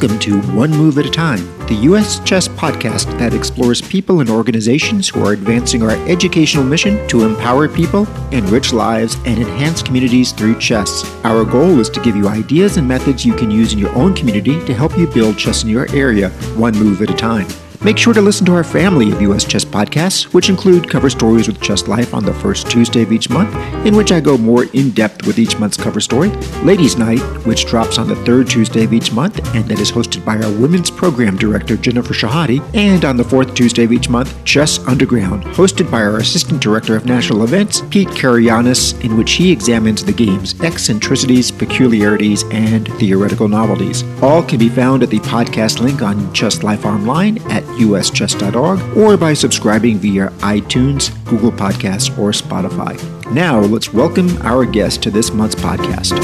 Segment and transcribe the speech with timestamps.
[0.00, 2.20] Welcome to One Move at a Time, the U.S.
[2.20, 7.68] Chess podcast that explores people and organizations who are advancing our educational mission to empower
[7.68, 11.02] people, enrich lives, and enhance communities through chess.
[11.24, 14.14] Our goal is to give you ideas and methods you can use in your own
[14.14, 17.48] community to help you build chess in your area, one move at a time.
[17.84, 19.44] Make sure to listen to our family of U.S.
[19.44, 23.30] chess podcasts, which include cover stories with Chess Life on the first Tuesday of each
[23.30, 23.54] month,
[23.86, 26.30] in which I go more in depth with each month's cover story,
[26.64, 30.24] Ladies' Night, which drops on the third Tuesday of each month and that is hosted
[30.24, 34.44] by our Women's Program Director Jennifer Shahade, and on the fourth Tuesday of each month,
[34.44, 39.52] Chess Underground, hosted by our Assistant Director of National Events, Pete Karagianis, in which he
[39.52, 44.02] examines the game's eccentricities, peculiarities, and theoretical novelties.
[44.20, 49.16] All can be found at the podcast link on Chess Life Online at uschess.org or
[49.16, 52.96] by subscribing via iTunes, Google Podcasts, or Spotify.
[53.32, 56.18] Now, let's welcome our guest to this month's podcast.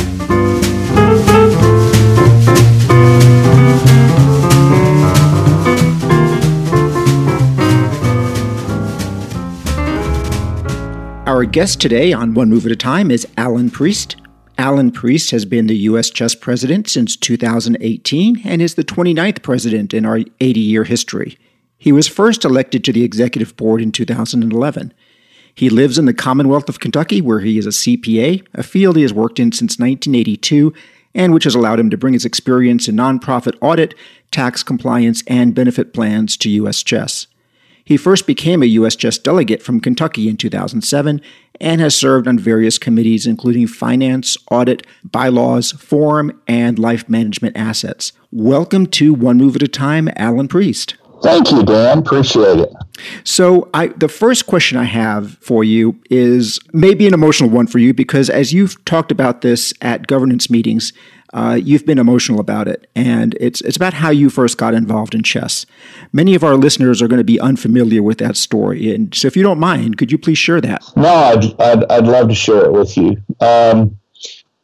[11.26, 14.16] Our guest today on One Move at a Time is Alan Priest.
[14.56, 16.10] Alan Priest has been the U.S.
[16.10, 21.36] chess president since 2018 and is the 29th president in our 80 year history.
[21.76, 24.94] He was first elected to the executive board in 2011.
[25.56, 29.02] He lives in the Commonwealth of Kentucky, where he is a CPA, a field he
[29.02, 30.72] has worked in since 1982,
[31.14, 33.94] and which has allowed him to bring his experience in nonprofit audit,
[34.30, 36.82] tax compliance, and benefit plans to U.S.
[36.82, 37.26] chess.
[37.86, 38.96] He first became a U.S.
[38.96, 41.20] chess delegate from Kentucky in 2007
[41.60, 48.12] and has served on various committees, including finance, audit, bylaws, forum, and life management assets.
[48.32, 50.96] Welcome to One Move at a Time, Alan Priest.
[51.22, 51.98] Thank you, Dan.
[51.98, 52.72] Appreciate it.
[53.22, 57.78] So, I, the first question I have for you is maybe an emotional one for
[57.78, 60.94] you because as you've talked about this at governance meetings,
[61.34, 65.14] uh, you've been emotional about it, and it's it's about how you first got involved
[65.14, 65.66] in chess.
[66.12, 69.36] Many of our listeners are going to be unfamiliar with that story, and so if
[69.36, 70.82] you don't mind, could you please share that?
[70.96, 73.20] No, I'd I'd, I'd love to share it with you.
[73.40, 73.98] Um,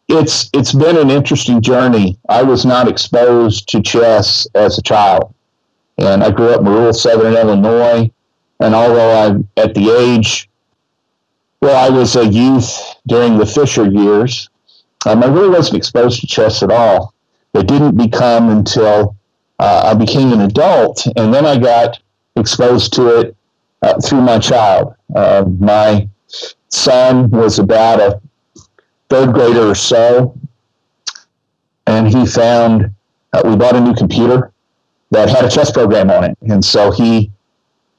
[0.09, 2.17] it's it's been an interesting journey.
[2.29, 5.35] I was not exposed to chess as a child,
[5.99, 8.11] and I grew up in rural southern Illinois.
[8.61, 10.51] And although I'm at the age
[11.63, 14.49] well, I was a youth during the Fischer years,
[15.06, 17.15] um, I really wasn't exposed to chess at all.
[17.55, 19.16] It didn't become until
[19.59, 21.99] uh, I became an adult, and then I got
[22.37, 23.37] exposed to it
[23.83, 24.94] uh, through my child.
[25.15, 26.09] Uh, my
[26.69, 28.21] son was about a
[29.09, 30.37] third grader or so,
[31.87, 32.94] and he found
[33.33, 34.53] uh, we bought a new computer
[35.10, 37.31] that had a chess program on it, and so he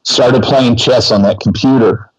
[0.04, 2.11] started playing chess on that computer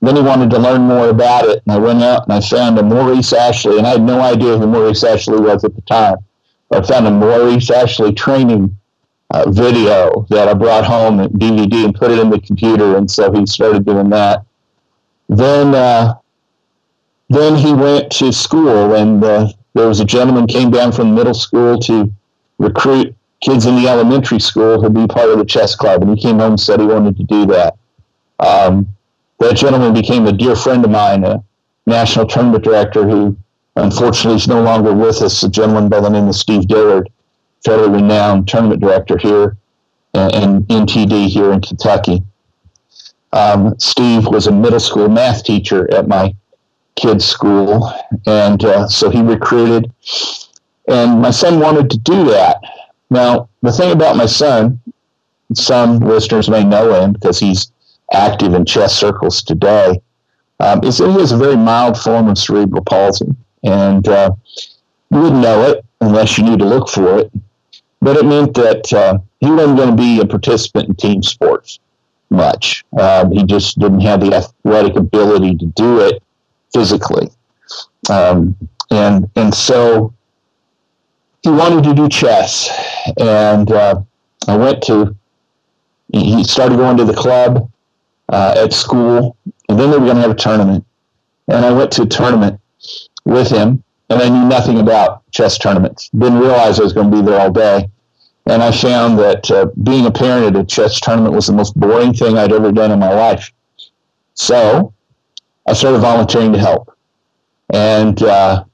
[0.00, 2.78] then he wanted to learn more about it, and I went out and I found
[2.78, 6.16] a Maurice Ashley, and I had no idea who Maurice Ashley was at the time.
[6.70, 8.76] I found a Maurice Ashley training
[9.30, 13.10] uh, video that I brought home at DVD and put it in the computer, and
[13.10, 14.44] so he started doing that.
[15.28, 16.14] Then, uh,
[17.28, 21.34] then he went to school, and uh, there was a gentleman came down from middle
[21.34, 22.12] school to
[22.58, 26.22] recruit kids in the elementary school to be part of the chess club, and he
[26.22, 27.76] came home and said he wanted to do that.
[28.38, 28.88] Um,
[29.38, 31.42] that gentleman became a dear friend of mine, a
[31.86, 33.36] national tournament director who
[33.76, 37.08] unfortunately is no longer with us, a gentleman by the name of Steve Dillard,
[37.64, 39.56] fairly renowned tournament director here
[40.14, 42.22] and NTD here in Kentucky.
[43.32, 46.34] Um, Steve was a middle school math teacher at my
[46.96, 47.92] kids' school,
[48.26, 49.92] and uh, so he recruited,
[50.88, 52.56] and my son wanted to do that.
[53.10, 54.80] Now, the thing about my son,
[55.54, 57.70] some listeners may know him because he's
[58.12, 60.00] active in chess circles today,
[60.60, 63.26] um, is that he has a very mild form of cerebral palsy.
[63.64, 64.32] And uh,
[65.10, 67.30] you wouldn't know it unless you knew to look for it.
[68.00, 71.80] But it meant that uh, he wasn't going to be a participant in team sports
[72.30, 72.84] much.
[72.98, 76.22] Um, he just didn't have the athletic ability to do it
[76.72, 77.30] physically.
[78.10, 78.56] Um,
[78.90, 80.14] and, and so
[81.42, 82.70] he wanted to do chess.
[83.18, 84.00] And uh,
[84.46, 85.16] I went to,
[86.12, 87.70] he started going to the club
[88.28, 89.36] uh, at school,
[89.68, 90.84] and then they were going to have a tournament.
[91.48, 92.60] And I went to a tournament
[93.24, 96.10] with him, and I knew nothing about chess tournaments.
[96.10, 97.88] Didn't realize I was going to be there all day.
[98.46, 101.78] And I found that uh, being a parent at a chess tournament was the most
[101.78, 103.52] boring thing I'd ever done in my life.
[104.34, 104.94] So
[105.66, 106.96] I started volunteering to help.
[107.74, 108.64] And uh,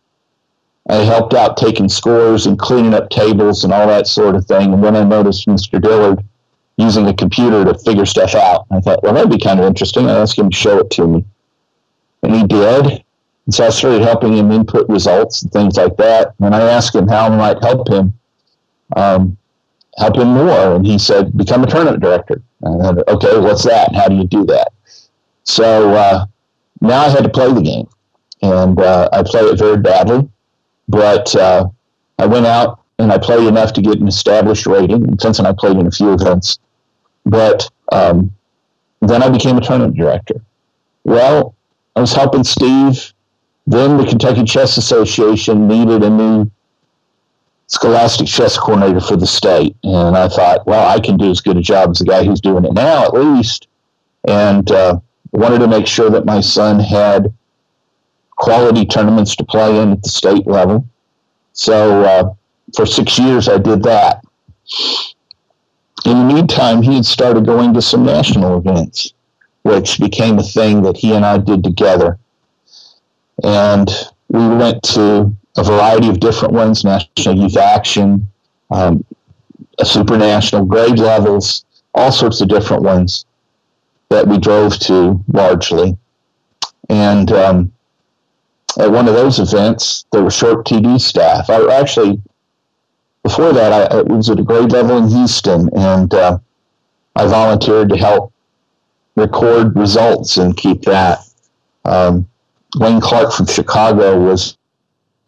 [0.89, 4.73] I helped out taking scores and cleaning up tables and all that sort of thing.
[4.73, 5.83] And then I noticed Mr.
[5.83, 6.23] Dillard
[6.76, 8.67] using a computer to figure stuff out.
[8.71, 10.09] I thought, well, that'd be kind of interesting.
[10.09, 11.25] I asked him to show it to me.
[12.23, 13.05] And he did.
[13.47, 16.35] And so I started helping him input results and things like that.
[16.41, 18.15] And I asked him how I might help him.
[18.97, 19.37] Um,
[19.99, 20.75] help him more.
[20.75, 22.43] And he said, become a tournament director.
[22.62, 23.94] And I said, okay, what's that?
[23.94, 24.73] How do you do that?
[25.44, 26.27] So uh,
[26.81, 27.88] now I had to play the game.
[28.43, 30.29] And uh, I play it very badly.
[30.88, 31.69] But uh,
[32.19, 35.05] I went out and I played enough to get an established rating.
[35.05, 36.59] And since then, I played in a few events.
[37.25, 38.35] But um,
[39.00, 40.41] then I became a tournament director.
[41.05, 41.55] Well,
[41.97, 43.12] I was helping Steve.
[43.67, 46.50] Then the Kentucky Chess Association needed a new
[47.67, 49.76] scholastic chess coordinator for the state.
[49.85, 52.41] And I thought, well, I can do as good a job as the guy who's
[52.41, 53.69] doing it now, at least.
[54.27, 55.00] And uh,
[55.32, 57.32] wanted to make sure that my son had
[58.37, 60.87] quality tournaments to play in at the state level.
[61.53, 62.35] So uh,
[62.75, 64.25] for six years, I did that.
[66.05, 69.12] In the meantime, he had started going to some national events,
[69.62, 72.19] which became a thing that he and I did together.
[73.43, 73.91] And
[74.29, 78.29] we went to a variety of different ones National Youth Action,
[78.71, 79.05] um,
[79.81, 81.65] SuperNational grade levels,
[81.95, 83.25] all sorts of different ones
[84.09, 85.97] that we drove to largely.
[86.89, 87.73] And um,
[88.79, 91.49] at one of those events, there was short TD staff.
[91.49, 92.21] I actually,
[93.25, 96.38] before that, I, I was at a grade level in Houston, and uh,
[97.17, 98.32] I volunteered to help
[99.17, 101.19] record results and keep that.
[101.85, 102.29] Um,
[102.76, 104.56] Wayne Clark from Chicago was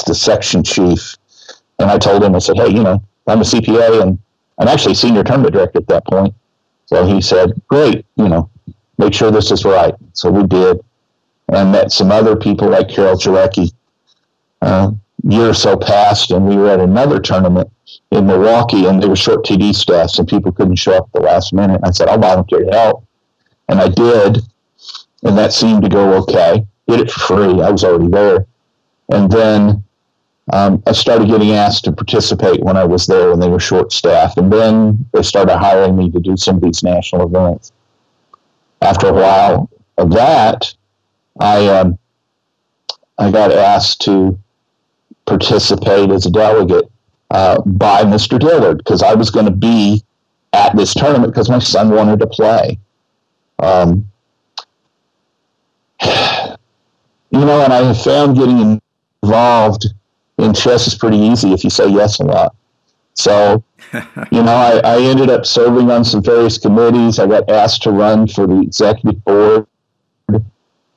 [0.07, 1.17] the section chief,
[1.79, 4.19] and I told him, I said, hey, you know, I'm a CPA and
[4.59, 6.35] I'm actually senior tournament director at that point.
[6.87, 8.51] So he said, great, you know,
[8.99, 9.95] make sure this is right.
[10.13, 10.81] So we did.
[11.49, 13.73] And I met some other people like Carol Jarecki.
[14.63, 14.93] Uh,
[15.29, 17.71] year or so passed, and we were at another tournament
[18.11, 21.27] in Milwaukee, and they were short TD staffs, and people couldn't show up at the
[21.27, 21.81] last minute.
[21.85, 23.05] I said, I'll volunteer to help.
[23.69, 24.39] And I did,
[25.23, 26.65] and that seemed to go okay.
[26.87, 27.63] Did it for free.
[27.63, 28.47] I was already there.
[29.13, 29.85] And then
[30.53, 33.93] um, I started getting asked to participate when I was there when they were short
[33.93, 34.39] staffed.
[34.39, 37.73] And then they started hiring me to do some of these national events.
[38.83, 39.69] After a while
[39.99, 40.73] of that,
[41.41, 41.99] I, um,
[43.19, 44.39] I got asked to
[45.25, 46.89] participate as a delegate
[47.31, 48.39] uh, by Mr.
[48.39, 50.03] Dillard because I was going to be
[50.53, 52.79] at this tournament because my son wanted to play.
[53.59, 54.11] Um,
[56.05, 56.11] you
[57.31, 58.81] know, and I have found getting
[59.23, 59.87] involved
[60.39, 62.55] in chess is pretty easy if you say yes a lot.
[63.15, 63.65] So,
[64.31, 67.19] you know, I, I ended up serving on some various committees.
[67.19, 69.67] I got asked to run for the executive board.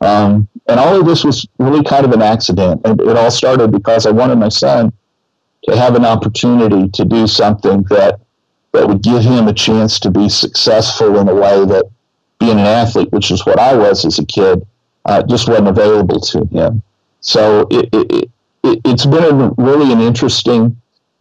[0.02, 2.82] Um, and all of this was really kind of an accident.
[2.86, 4.94] And it all started because I wanted my son
[5.70, 8.20] to have an opportunity to do something that
[8.72, 11.90] that would give him a chance to be successful in a way that
[12.40, 14.66] being an athlete, which is what I was as a kid,
[15.06, 16.84] uh, just wasn't available to him.
[17.22, 18.30] So it, it,
[18.64, 20.80] it, has been a, really an interesting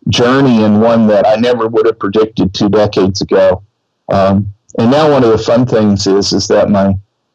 [0.09, 3.63] journey and one that I never would have predicted two decades ago.
[4.11, 6.95] Um, and now one of the fun things is is that my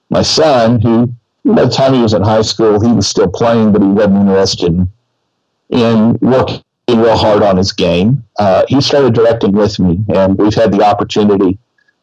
[0.09, 1.11] my son, who
[1.43, 4.17] by the time he was in high school, he was still playing, but he wasn't
[4.17, 4.87] interested in,
[5.69, 6.63] in working
[6.97, 8.23] real hard on his game.
[8.37, 11.57] Uh, he started directing with me, and we've had the opportunity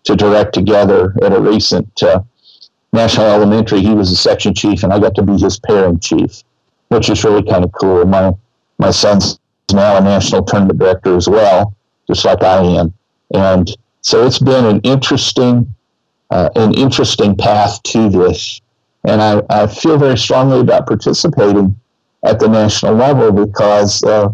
[0.05, 2.23] to direct together at a recent uh,
[2.93, 3.81] National Elementary.
[3.81, 6.43] He was a section chief, and I got to be his pairing chief
[6.91, 8.05] which is really kind of cool.
[8.05, 8.33] My
[8.79, 9.39] my son's
[9.73, 11.75] now a national tournament director as well,
[12.07, 12.93] just like I am,
[13.33, 13.69] and
[14.03, 15.75] so it's been an interesting
[16.31, 18.61] uh, an interesting path to this,
[19.05, 21.79] and I, I feel very strongly about participating
[22.25, 24.29] at the national level because uh,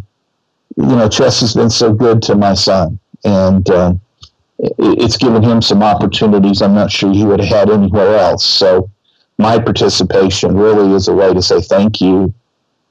[0.76, 3.94] you know chess has been so good to my son, and uh,
[4.58, 8.44] it's given him some opportunities I'm not sure he would have had anywhere else.
[8.44, 8.90] So
[9.38, 12.32] my participation really is a way to say thank you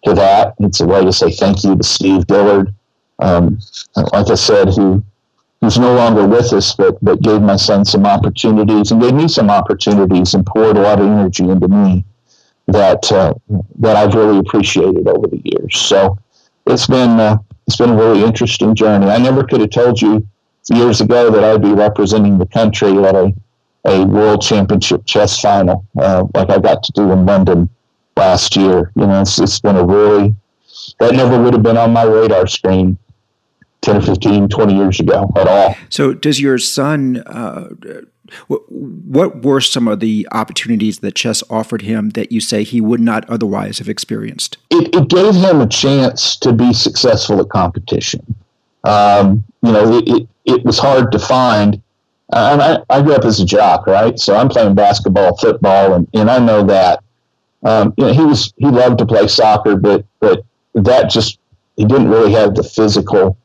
[0.04, 0.54] to that.
[0.60, 2.74] It's a way to say thank you to Steve Dillard,
[3.20, 3.60] um,
[3.96, 5.04] like I said, who
[5.62, 9.28] who's no longer with us, but but gave my son some opportunities and gave me
[9.28, 12.06] some opportunities and poured a lot of energy into me
[12.68, 13.34] that uh,
[13.80, 15.78] that I've really appreciated over the years.
[15.78, 16.18] So
[16.68, 19.08] it's been uh, it's been a really interesting journey.
[19.08, 20.28] I never could have told you
[20.72, 23.34] years ago that I'd be representing the country at a
[23.86, 27.70] a world championship chess final uh, like I got to do in London
[28.18, 28.92] last year.
[28.96, 30.36] You know, it's, it's been a really,
[31.00, 32.98] that never would have been on my radar screen
[33.82, 35.76] 10 or 15, 20 years ago at all.
[35.90, 37.70] So, does your son, uh,
[38.48, 43.00] what were some of the opportunities that chess offered him that you say he would
[43.00, 44.58] not otherwise have experienced?
[44.72, 48.36] It, it gave him a chance to be successful at competition.
[48.84, 51.82] Um, you know, it, it, it, was hard to find.
[52.32, 54.20] and I, I grew up as a jock, right?
[54.20, 57.04] So I'm playing basketball, football, and, and I know that
[57.66, 60.44] um, you know, he was he loved to play soccer, but but
[60.76, 61.40] that just
[61.76, 63.38] he didn't really have the physical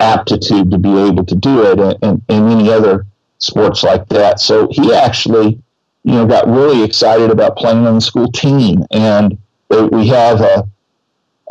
[0.00, 3.04] aptitude to be able to do it and, and, and any other
[3.38, 4.40] sports like that.
[4.40, 5.60] So he actually,
[6.04, 8.84] you know, got really excited about playing on the school team.
[8.90, 9.38] And
[9.70, 10.68] we have a,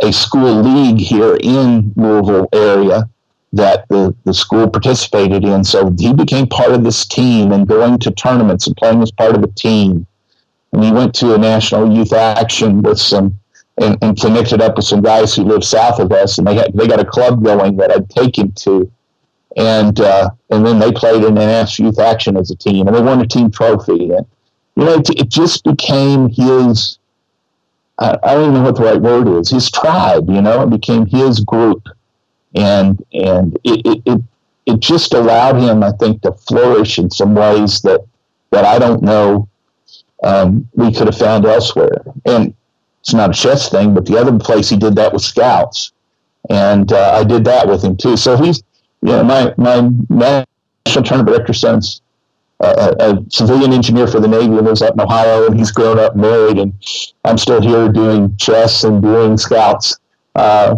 [0.02, 3.10] a school league here in Louisville area
[3.54, 5.64] that the, the school participated in.
[5.64, 9.36] So he became part of this team and going to tournaments and playing as part
[9.36, 10.06] of the team.
[10.74, 13.40] And he went to a national youth action with some
[13.78, 16.74] and, and connected up with some guys who live south of us, and they had,
[16.74, 18.92] they got a club going that I'd take him to,
[19.58, 23.02] and uh, and then they played in NS Youth Action as a team, and they
[23.02, 24.26] won a team trophy, and
[24.76, 27.00] you know it, it just became his.
[28.00, 29.50] I, I don't even know what the right word is.
[29.50, 31.88] His tribe, you know, it became his group,
[32.56, 34.22] and and it, it, it
[34.68, 38.02] it just allowed him, I think, to flourish in some ways that
[38.52, 39.50] that I don't know
[40.24, 42.04] um, we could have found elsewhere.
[42.26, 42.54] And
[43.02, 45.94] it's not a chess thing, but the other place he did that with scouts,
[46.50, 48.18] and uh, I did that with him too.
[48.18, 48.62] So he's,
[49.02, 50.46] know, my my
[50.86, 52.02] national tournament director son's
[52.60, 55.72] uh, a, a civilian engineer for the Navy and lives up in Ohio, and he's
[55.72, 56.74] grown up married, and
[57.24, 59.98] I'm still here doing chess and doing scouts.
[60.36, 60.76] Uh,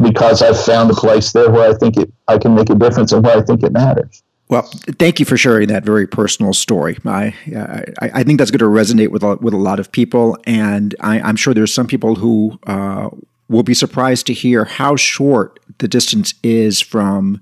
[0.00, 3.12] because I've found a place there where I think it, I can make a difference
[3.12, 4.22] and where I think it matters.
[4.48, 4.62] Well,
[4.98, 6.96] thank you for sharing that very personal story.
[7.04, 10.38] I I, I think that's going to resonate with a, with a lot of people,
[10.46, 13.10] and I, am sure there's some people who uh,
[13.48, 17.40] will be surprised to hear how short the distance is from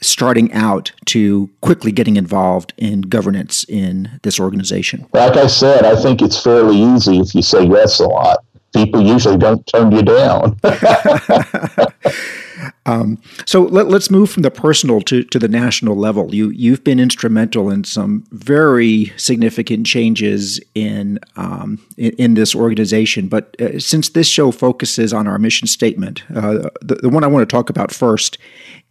[0.00, 5.06] starting out to quickly getting involved in governance in this organization.
[5.12, 8.44] Like I said, I think it's fairly easy if you say yes a lot.
[8.74, 10.58] People usually don't turn you down.
[12.86, 16.34] Um, so let, us move from the personal to, to the national level.
[16.34, 23.28] You you've been instrumental in some very significant changes in um, in, in, this organization.
[23.28, 27.28] But uh, since this show focuses on our mission statement, uh, the, the one I
[27.28, 28.38] want to talk about first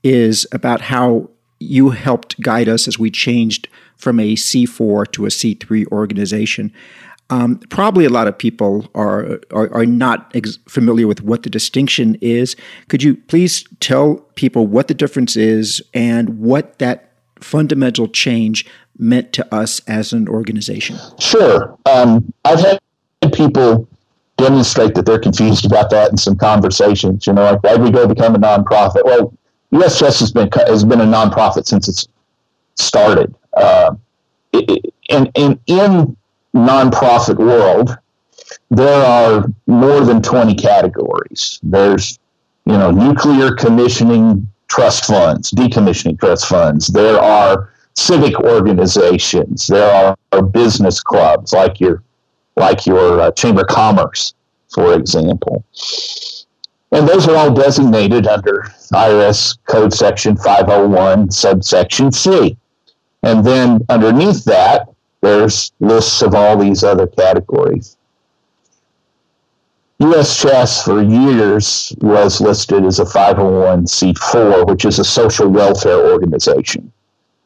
[0.03, 5.29] is about how you helped guide us as we changed from a C4 to a
[5.29, 6.73] C3 organization.
[7.33, 11.49] Um, probably a lot of people are are, are not ex- familiar with what the
[11.49, 12.55] distinction is.
[12.89, 18.67] Could you please tell people what the difference is and what that fundamental change
[18.99, 20.95] meant to us as an organization?
[21.19, 21.75] Sure.
[21.87, 22.79] Um, I've had
[23.33, 23.87] people
[24.37, 27.25] demonstrate that they're confused about that in some conversations.
[27.25, 29.05] You know, like why did we go become a nonprofit?
[29.05, 29.33] Well,
[29.71, 29.97] U.S.
[29.97, 32.07] Chess has been has been a nonprofit since it's
[32.75, 33.95] started, uh,
[34.51, 36.15] it, and and in
[36.55, 37.97] nonprofit world,
[38.69, 41.59] there are more than 20 categories.
[41.63, 42.19] There's,
[42.65, 46.87] you know, nuclear commissioning trust funds, decommissioning trust funds.
[46.87, 49.67] There are civic organizations.
[49.67, 52.01] There are, business clubs like your,
[52.55, 54.33] like your uh, Chamber of Commerce,
[54.73, 55.63] for example.
[56.91, 62.57] And those are all designated under IRS Code Section 501, subsection C.
[63.21, 64.92] And then underneath that,
[65.23, 67.97] there's lists of all these other categories.
[69.99, 70.37] U.S.
[70.37, 76.91] Chess for years was listed as a 501c4, which is a social welfare organization.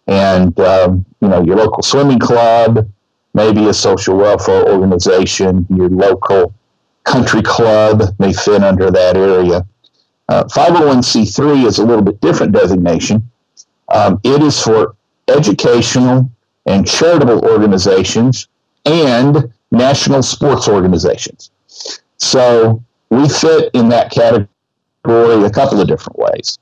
[0.08, 2.90] And, um, you know, your local swimming club,
[3.36, 6.54] maybe a social welfare organization, your local
[7.04, 9.68] country club may fit under that area.
[10.30, 13.30] Uh, 501c3 is a little bit different designation.
[13.90, 14.96] Um, it is for
[15.28, 16.32] educational
[16.68, 18.48] and charitable organizations
[18.86, 21.52] and national sports organizations.
[22.18, 26.60] So we fit in that category a couple of different ways.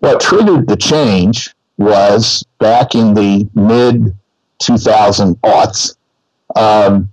[0.00, 4.14] What triggered the change was back in the mid
[4.58, 5.96] 2000 aughts,
[6.56, 7.08] um,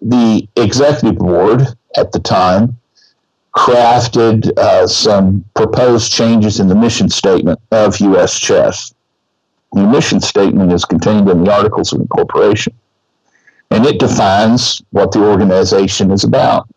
[0.00, 1.66] the executive board
[1.96, 2.76] at the time
[3.54, 8.38] crafted uh, some proposed changes in the mission statement of U.S.
[8.38, 8.94] Chess.
[9.72, 12.72] The mission statement is contained in the Articles of Incorporation,
[13.70, 16.68] and it defines what the organization is about.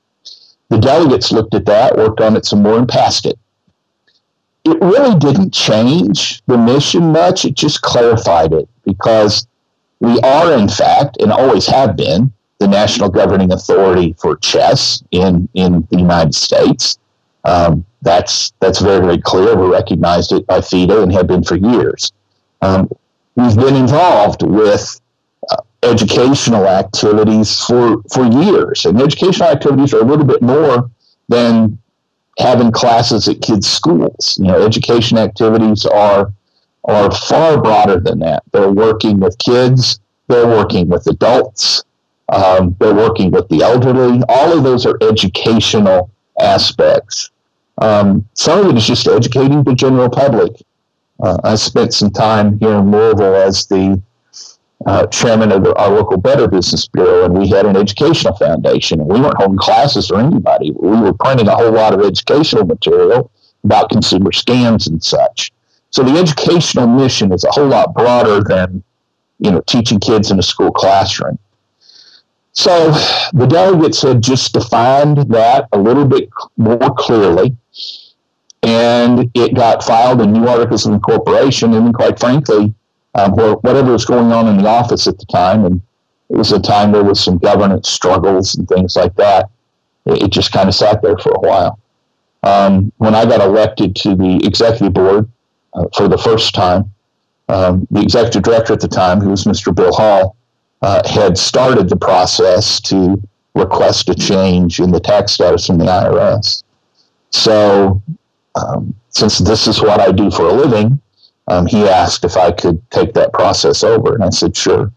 [0.70, 3.38] The delegates looked at that, worked on it some more, and passed it.
[4.66, 9.48] It really didn't change the mission much, it just clarified it because
[10.00, 15.50] we are, in fact, and always have been, the national governing authority for chess in,
[15.54, 16.98] in the United States.
[17.44, 19.56] Um, that's that's very very clear.
[19.56, 22.12] We recognized it by FIDE and have been for years.
[22.64, 22.90] Um,
[23.36, 25.02] we've been involved with
[25.50, 30.90] uh, educational activities for, for years, and educational activities are a little bit more
[31.28, 31.78] than
[32.40, 34.38] having classes at kids' schools.
[34.40, 36.32] You know, education activities are
[36.86, 38.44] are far broader than that.
[38.52, 41.84] They're working with kids, they're working with adults,
[42.30, 44.22] um, they're working with the elderly.
[44.28, 47.32] All of those are educational aspects.
[47.78, 50.52] Um, some of it is just educating the general public.
[51.24, 54.02] Uh, I spent some time here in Louisville as the
[54.86, 59.00] uh, chairman of our local Better Business Bureau, and we had an educational foundation.
[59.00, 60.72] And we weren't holding classes for anybody.
[60.72, 63.32] We were printing a whole lot of educational material
[63.64, 65.54] about consumer scams and such.
[65.92, 68.84] So the educational mission is a whole lot broader than
[69.40, 71.40] you know teaching kids in a school classroom.
[72.52, 72.92] So
[73.32, 77.56] the delegates had just defined that a little bit more clearly,
[78.64, 81.74] and it got filed in new articles of incorporation.
[81.74, 82.74] And quite frankly,
[83.14, 85.82] um, whatever was going on in the office at the time, and
[86.30, 89.50] it was a time there was some governance struggles and things like that.
[90.06, 91.80] It, it just kind of sat there for a while.
[92.42, 95.30] Um, when I got elected to the executive board
[95.74, 96.92] uh, for the first time,
[97.50, 99.76] um, the executive director at the time, who was Mr.
[99.76, 100.36] Bill Hall,
[100.82, 103.22] uh, had started the process to
[103.56, 106.64] request a change in the tax status from the IRS.
[107.32, 108.02] So,
[108.56, 111.02] um, since this is what I do for a living,
[111.48, 114.92] um, he asked if I could take that process over, and I said sure.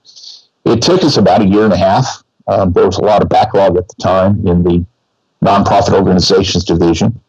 [0.65, 2.23] It took us about a year and a half.
[2.49, 4.85] Um, there was a lot of backlog at the time in the
[5.45, 7.21] nonprofit organizations division,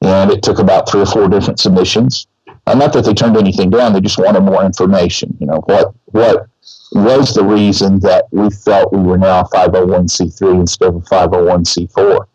[0.00, 2.26] and it took about three or four different submissions.
[2.66, 5.36] Uh, not that they turned anything down; they just wanted more information.
[5.40, 6.46] You know what what
[6.92, 12.26] was the reason that we felt we were now 501c3 instead of 501c4,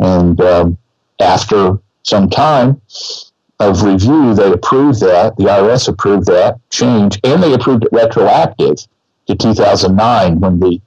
[0.00, 0.78] and um,
[1.20, 2.80] after some time,
[3.62, 5.36] of review, they approved that.
[5.36, 8.76] The IRS approved that change, and they approved it retroactive
[9.26, 10.80] to 2009 when the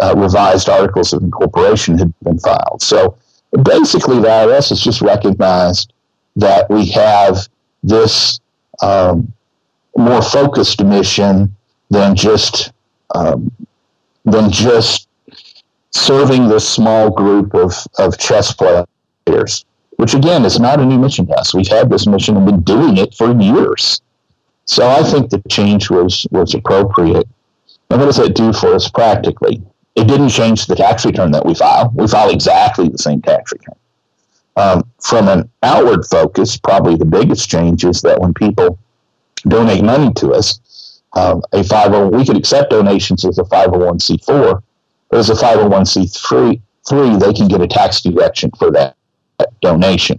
[0.00, 2.82] uh, revised articles of incorporation had been filed.
[2.82, 3.16] So
[3.62, 5.92] basically, the IRS has just recognized
[6.36, 7.48] that we have
[7.82, 8.40] this
[8.82, 9.32] um,
[9.96, 11.54] more focused mission
[11.90, 12.72] than just
[13.14, 13.50] um,
[14.24, 15.08] than just
[15.90, 19.64] serving this small group of, of chess players
[20.00, 21.52] which again is not a new mission to.
[21.52, 24.00] We've had this mission and been doing it for years.
[24.64, 27.28] So I think the change was was appropriate.
[27.90, 29.62] And what does that do for us practically?
[29.96, 31.92] It didn't change the tax return that we file.
[31.94, 33.74] We file exactly the same tax return.
[34.56, 38.78] Um, from an outward focus, probably the biggest change is that when people
[39.48, 44.62] donate money to us, um, a 50, we could accept donations as a 501c4,
[45.10, 48.96] but as a 501c3, three, they can get a tax deduction for that
[49.60, 50.18] donation.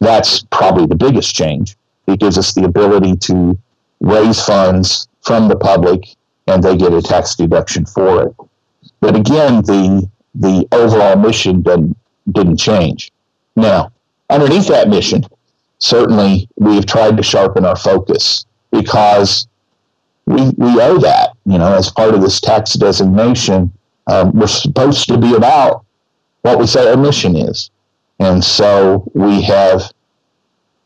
[0.00, 1.76] That's probably the biggest change.
[2.06, 3.58] It gives us the ability to
[4.00, 6.16] raise funds from the public
[6.46, 8.34] and they get a tax deduction for it.
[9.00, 11.96] But again, the the overall mission didn't
[12.32, 13.10] didn't change.
[13.56, 13.92] Now,
[14.30, 15.24] underneath that mission,
[15.78, 19.48] certainly we have tried to sharpen our focus because
[20.26, 21.30] we we owe that.
[21.44, 23.72] You know, as part of this tax designation,
[24.06, 25.84] um, we're supposed to be about
[26.42, 27.70] what we say our mission is.
[28.18, 29.92] And so we have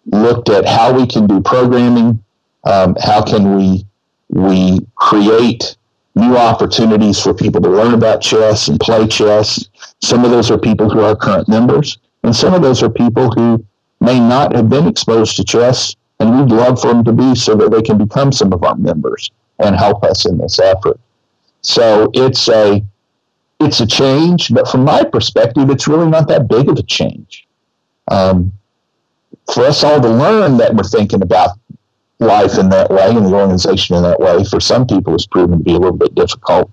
[0.07, 2.23] looked at how we can do programming,
[2.65, 3.87] um, how can we
[4.29, 5.77] we create
[6.15, 9.69] new opportunities for people to learn about chess and play chess.
[10.01, 13.31] Some of those are people who are current members, and some of those are people
[13.33, 13.65] who
[14.01, 17.55] may not have been exposed to chess, and we'd love for them to be so
[17.55, 20.99] that they can become some of our members and help us in this effort.
[21.63, 22.83] So it's a
[23.61, 27.47] it's a change, but from my perspective, it's really not that big of a change.
[28.11, 28.53] Um,
[29.53, 31.51] for us all to learn that we're thinking about
[32.19, 35.59] life in that way and the organization in that way, for some people, has proven
[35.59, 36.71] to be a little bit difficult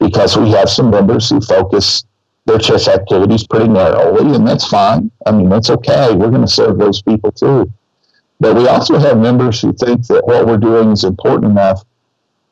[0.00, 2.04] because we have some members who focus
[2.46, 5.10] their chess activities pretty narrowly, and that's fine.
[5.26, 6.14] I mean, that's okay.
[6.14, 7.72] We're going to serve those people too.
[8.40, 11.84] But we also have members who think that what we're doing is important enough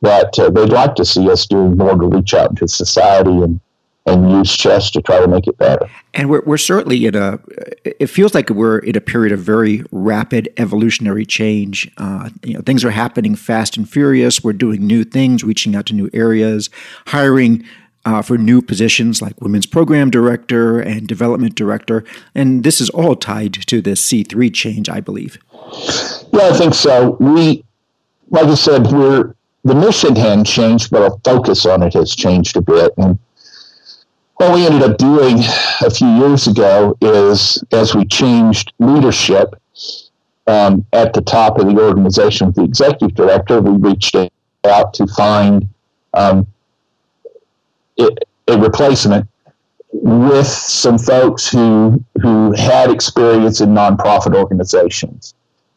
[0.01, 3.59] that uh, they'd like to see us doing more to reach out into society and
[4.05, 5.89] and use chess to try to make it better.
[6.13, 7.39] And we're, we're certainly in a,
[7.85, 11.89] it feels like we're in a period of very rapid evolutionary change.
[11.97, 14.43] Uh, you know, things are happening fast and furious.
[14.43, 16.69] We're doing new things, reaching out to new areas,
[17.07, 17.63] hiring
[18.05, 22.03] uh, for new positions like women's program director and development director.
[22.35, 25.37] And this is all tied to the C3 change, I believe.
[26.33, 27.11] Yeah, I think so.
[27.21, 27.63] We,
[28.29, 32.57] like I said, we're, the mission hadn't changed, but our focus on it has changed
[32.57, 32.91] a bit.
[32.97, 33.17] And
[34.43, 35.37] what we ended up doing
[35.85, 39.55] a few years ago is as we changed leadership
[40.47, 44.17] um, at the top of the organization with the executive director, we reached
[44.65, 45.69] out to find
[46.13, 46.45] um,
[47.95, 49.29] it, a replacement
[49.93, 55.35] with some folks who who had experience in nonprofit organizations,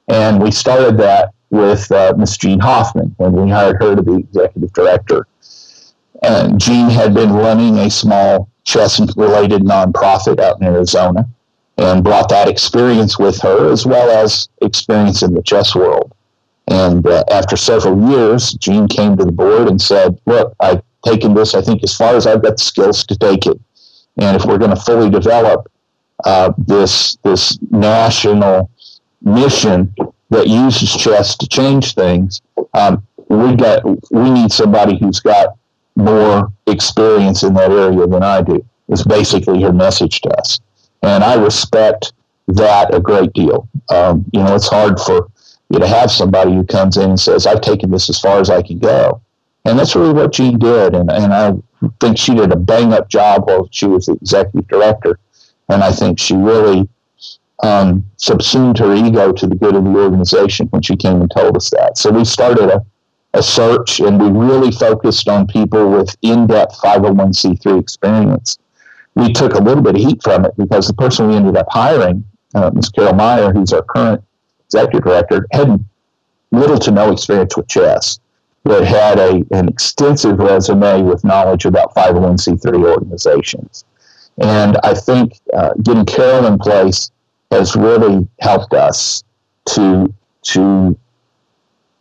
[0.08, 4.16] and we started that with uh, Miss Jean Hoffman when we hired her to be
[4.16, 5.28] executive director.
[6.22, 11.26] And Jean had been running a small chess related nonprofit out in Arizona.
[11.78, 16.10] and brought that experience with her as well as experience in the chess world.
[16.68, 21.34] And uh, after several years, Jean came to the board and said, Look, I've taken
[21.34, 23.60] this, I think, as far as I've got the skills to take it.
[24.16, 25.70] And if we're going to fully develop
[26.24, 28.70] uh, this, this national
[29.20, 29.94] mission
[30.30, 32.40] that uses chess to change things,
[32.72, 35.56] um, we got we need somebody who's got
[35.96, 38.64] more experience in that area than I do.
[38.88, 40.60] Is basically her message to us,
[41.02, 42.12] and I respect
[42.46, 43.68] that a great deal.
[43.88, 45.28] Um, you know, it's hard for
[45.70, 48.48] you to have somebody who comes in and says, "I've taken this as far as
[48.48, 49.20] I can go,"
[49.64, 50.94] and that's really what Jean did.
[50.94, 51.54] And and I
[51.98, 55.18] think she did a bang up job while she was the executive director,
[55.68, 56.88] and I think she really
[57.62, 61.56] um, subsumed her ego to the good of the organization when she came and told
[61.56, 61.98] us that.
[61.98, 62.84] So we started a
[63.36, 68.58] a search, and we really focused on people with in-depth 501c3 experience.
[69.14, 71.66] We took a little bit of heat from it because the person we ended up
[71.70, 72.88] hiring, uh, Ms.
[72.88, 74.24] Carol Meyer, who's our current
[74.66, 75.84] executive director, had
[76.50, 78.18] little to no experience with chess,
[78.64, 83.84] but had a, an extensive resume with knowledge about 501c3 organizations.
[84.38, 87.10] And I think uh, getting Carol in place
[87.50, 89.24] has really helped us
[89.66, 90.96] to to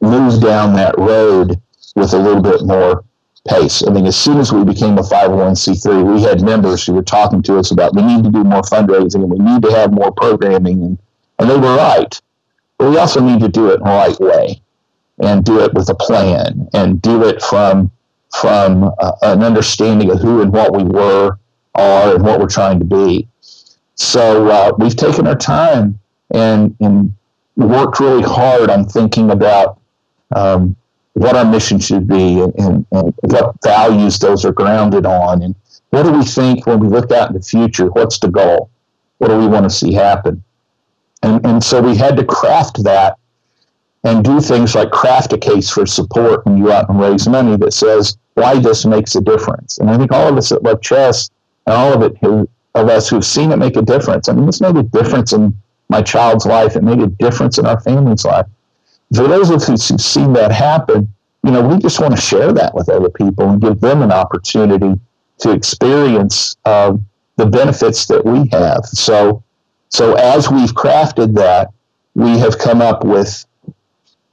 [0.01, 1.59] move down that road
[1.95, 3.03] with a little bit more
[3.47, 3.83] pace.
[3.85, 7.41] I mean, as soon as we became a 501c3, we had members who were talking
[7.43, 10.11] to us about we need to do more fundraising and we need to have more
[10.11, 10.97] programming, and,
[11.39, 12.19] and they were right.
[12.77, 14.61] But we also need to do it in the right way
[15.19, 17.91] and do it with a plan and do it from
[18.41, 21.37] from uh, an understanding of who and what we were,
[21.75, 23.27] are, and what we're trying to be.
[23.95, 25.97] So uh, we've taken our time
[26.31, 27.13] and, and
[27.55, 29.79] worked really hard on thinking about
[30.33, 30.75] um,
[31.13, 35.41] what our mission should be and, and, and, what values those are grounded on.
[35.41, 35.55] And
[35.89, 37.87] what do we think when we look out in the future?
[37.87, 38.69] What's the goal?
[39.19, 40.43] What do we want to see happen?
[41.23, 43.17] And, and so we had to craft that
[44.03, 47.55] and do things like craft a case for support when you out and raise money
[47.57, 49.77] that says why this makes a difference.
[49.77, 51.31] And I think all of us at Love Chess
[51.65, 54.27] and all of it who, of us who've seen it make a difference.
[54.27, 56.75] I mean, this made a difference in my child's life.
[56.75, 58.45] It made a difference in our family's life
[59.13, 61.13] for those of us who've seen that happen,
[61.43, 64.11] you know, we just want to share that with other people and give them an
[64.11, 64.99] opportunity
[65.39, 66.95] to experience uh,
[67.35, 68.85] the benefits that we have.
[68.85, 69.43] So,
[69.89, 71.71] so as we've crafted that,
[72.15, 73.45] we have come up with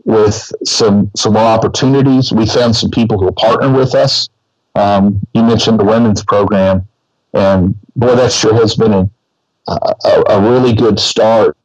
[0.04, 2.32] with some some more opportunities.
[2.32, 4.28] We found some people who will partner with us.
[4.74, 6.88] Um, you mentioned the women's program,
[7.34, 9.10] and boy, that sure has been a,
[9.68, 11.56] a, a really good start.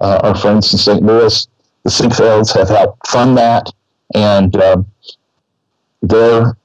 [0.00, 1.02] Uh, our friends in St.
[1.02, 1.48] Louis
[1.84, 3.72] the Sinquefields have helped fund that,
[4.14, 4.82] and uh,
[6.02, 6.56] that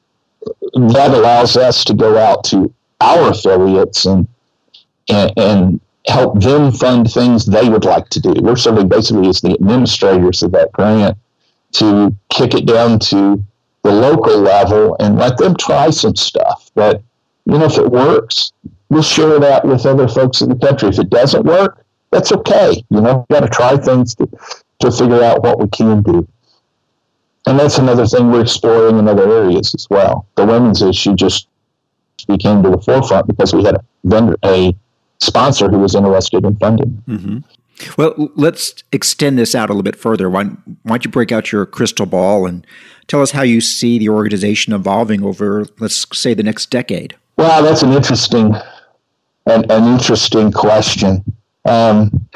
[1.13, 4.27] allows us to go out to our affiliates and,
[5.09, 8.33] and, and help them fund things they would like to do.
[8.41, 11.17] We're serving basically as the administrators of that grant
[11.73, 13.43] to kick it down to
[13.83, 16.71] the local level and let them try some stuff.
[16.75, 17.01] But
[17.45, 18.51] you know, if it works,
[18.89, 20.89] we'll share that with other folks in the country.
[20.89, 22.83] If it doesn't work, that's okay.
[22.89, 24.15] You know, you got to try things
[24.79, 26.27] to figure out what we can do.
[27.45, 30.27] And that's another thing we're exploring in other areas as well.
[30.35, 31.47] The women's issue just
[32.27, 34.75] became to the forefront because we had a vendor, a
[35.19, 37.01] sponsor who was interested in funding.
[37.07, 37.37] Mm-hmm.
[37.95, 40.29] Well, let's extend this out a little bit further.
[40.29, 42.65] Why, why don't you break out your crystal ball and
[43.07, 47.15] tell us how you see the organization evolving over, let's say, the next decade?
[47.37, 48.55] Well, that's an interesting,
[49.45, 51.23] an, an interesting question.
[51.65, 52.27] Um,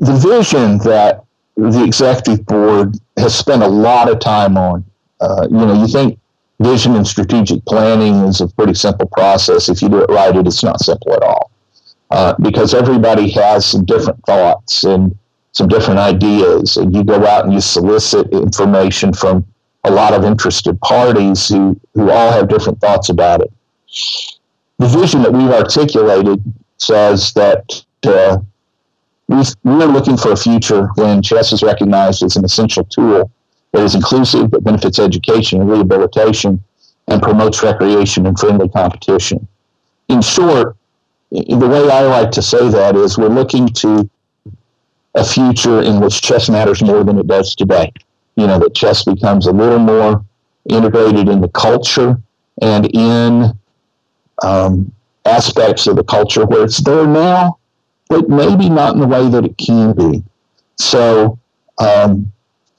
[0.00, 1.24] the vision that
[1.56, 4.84] the executive board has spent a lot of time on.
[5.20, 6.18] Uh, you know, you think
[6.58, 9.68] vision and strategic planning is a pretty simple process.
[9.68, 11.50] If you do it right, it is not simple at all.
[12.10, 15.16] Uh, because everybody has some different thoughts and
[15.52, 19.44] some different ideas, and you go out and you solicit information from
[19.84, 23.52] a lot of interested parties who, who all have different thoughts about it.
[24.78, 26.42] The vision that we've articulated
[26.78, 28.38] says that uh,
[29.30, 33.30] we're looking for a future when chess is recognized as an essential tool
[33.72, 36.62] that is inclusive but benefits education and rehabilitation
[37.06, 39.46] and promotes recreation and friendly competition.
[40.08, 40.76] In short,
[41.30, 44.10] the way I like to say that is we're looking to
[45.14, 47.92] a future in which chess matters more than it does today.
[48.36, 50.24] You know, that chess becomes a little more
[50.68, 52.20] integrated in the culture
[52.62, 53.52] and in
[54.42, 54.92] um,
[55.24, 57.59] aspects of the culture where it's there now,
[58.10, 60.22] but maybe not in the way that it can be.
[60.76, 61.38] So,
[61.78, 62.30] um,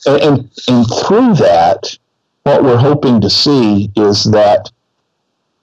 [0.06, 1.98] and, and through that,
[2.44, 4.70] what we're hoping to see is that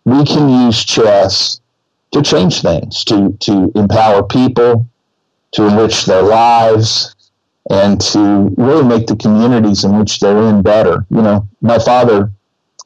[0.05, 1.61] we can use chess
[2.13, 4.87] to change things, to to empower people,
[5.53, 7.15] to enrich their lives,
[7.71, 11.05] and to really make the communities in which they're in better.
[11.11, 12.31] You know, my father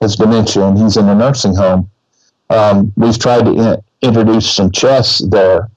[0.00, 1.88] has dementia and he's in a nursing home.
[2.50, 5.70] Um, we've tried to in- introduce some chess there.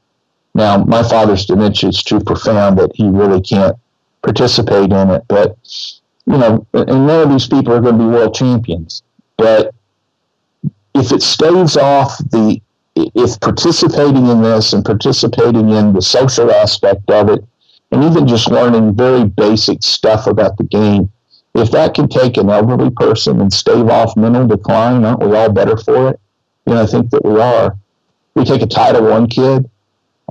[0.56, 3.76] Now, my father's dementia is too profound that he really can't
[4.24, 5.24] participate in it.
[5.28, 5.58] But,
[6.26, 9.04] you know, and none of these people are going to be world champions.
[9.38, 9.76] But
[10.96, 12.62] if it staves off the,
[12.96, 17.44] if participating in this and participating in the social aspect of it,
[17.92, 21.12] and even just learning very basic stuff about the game,
[21.54, 25.52] if that can take an elderly person and stave off mental decline, aren't we all
[25.52, 26.20] better for it?
[26.66, 27.78] You know, I think that we are.
[28.36, 29.70] We take a Title One kid.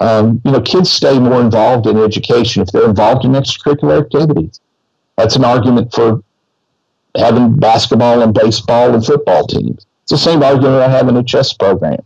[0.00, 4.60] Um, you know, kids stay more involved in education if they're involved in extracurricular activities.
[5.16, 6.22] That's an argument for
[7.16, 9.86] having basketball and baseball and football teams.
[10.02, 12.02] It's the same argument I have in a chess program.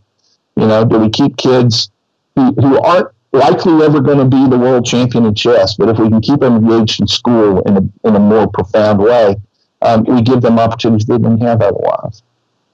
[0.55, 1.89] You know, do we keep kids
[2.35, 5.97] who, who aren't likely ever going to be the world champion in chess, but if
[5.99, 9.35] we can keep them engaged in school in a, in a more profound way,
[9.81, 12.21] um, we give them opportunities they didn't have otherwise.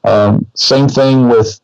[0.03, 1.59] Um, same thing with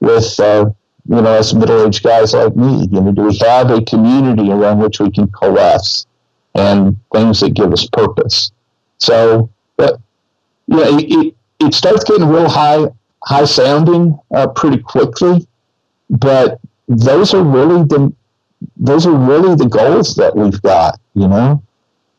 [0.00, 0.70] with uh,
[1.08, 2.86] you know as middle aged guys like me.
[2.90, 6.06] You know, do we have a community around which we can coalesce
[6.54, 8.52] and things that give us purpose?
[8.98, 10.00] So, but
[10.68, 12.86] you know, it, it, it starts getting real high
[13.24, 15.46] high sounding uh, pretty quickly,
[16.10, 18.12] but those are really the
[18.76, 21.62] those are really the goals that we've got, you know.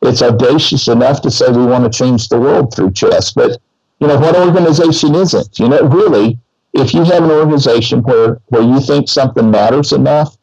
[0.01, 3.61] It's audacious enough to say we want to change the world through chess, but
[3.99, 5.59] you know, what organization isn't?
[5.59, 6.37] You know, really,
[6.73, 10.37] if you have an organization where where you think something matters enough,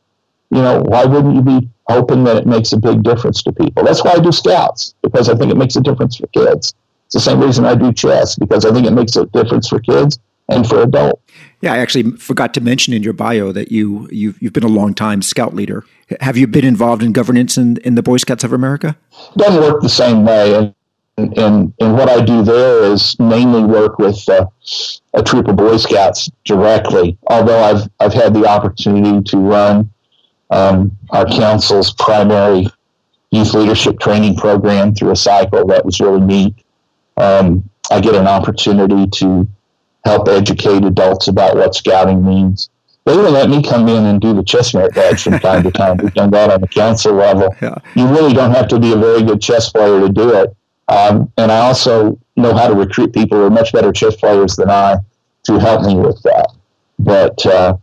[0.51, 3.85] you know, why wouldn't you be hoping that it makes a big difference to people?
[3.85, 6.75] That's why I do scouts, because I think it makes a difference for kids.
[7.07, 9.81] It's the same reason I do chess, because I think it makes a difference for
[9.81, 11.21] kids and for adults.
[11.61, 14.69] Yeah, I actually forgot to mention in your bio that you you've, you've been a
[14.69, 15.85] long time scout leader.
[16.21, 18.97] Have you been involved in governance in, in the Boy Scouts of America?
[19.37, 20.75] Doesn't work the same way,
[21.37, 24.47] and and what I do there is mainly work with uh,
[25.15, 27.19] a troop of Boy Scouts directly.
[27.29, 29.91] Although I've I've had the opportunity to run
[30.51, 32.69] um, our council's primary
[33.31, 36.55] youth leadership training program through a cycle that was really neat.
[37.17, 39.49] Um, I get an opportunity to
[40.05, 42.71] help educate adults about what scouting means.
[43.05, 45.71] They will let me come in and do the chess merit badge from time to
[45.71, 45.97] time.
[45.97, 47.55] We've done that on the council level.
[47.63, 47.75] Yeah.
[47.95, 50.57] You really don't have to be a very good chess player to do it.
[50.91, 54.57] Um, and I also know how to recruit people who are much better chess players
[54.57, 54.97] than I
[55.45, 56.53] to help me with that.
[56.99, 57.77] But uh,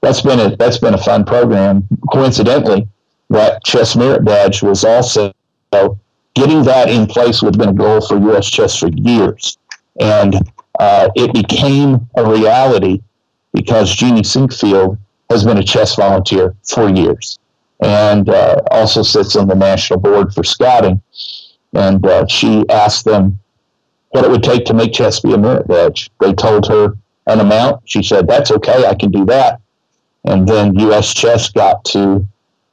[0.00, 1.86] that's been a that's been a fun program.
[2.12, 2.88] Coincidentally,
[3.30, 5.32] that chess merit badge was also
[6.34, 8.48] getting that in place would have been a goal for U.S.
[8.50, 9.56] chess for years,
[10.00, 10.34] and
[10.78, 13.00] uh, it became a reality
[13.52, 14.98] because Jeannie Sinquefield
[15.30, 17.38] has been a chess volunteer for years
[17.80, 21.00] and uh, also sits on the national board for scouting.
[21.74, 23.38] And uh, she asked them
[24.10, 26.10] what it would take to make chess be a merit badge.
[26.20, 27.82] They told her an amount.
[27.84, 29.60] She said, That's okay, I can do that.
[30.24, 31.14] And then U.S.
[31.14, 32.26] Chess got to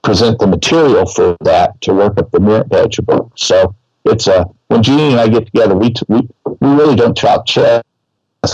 [0.04, 3.32] present the material for that to work up the merit badge book.
[3.36, 7.16] So it's a when Jeannie and I get together, we, t- we, we really don't
[7.16, 7.84] talk chess,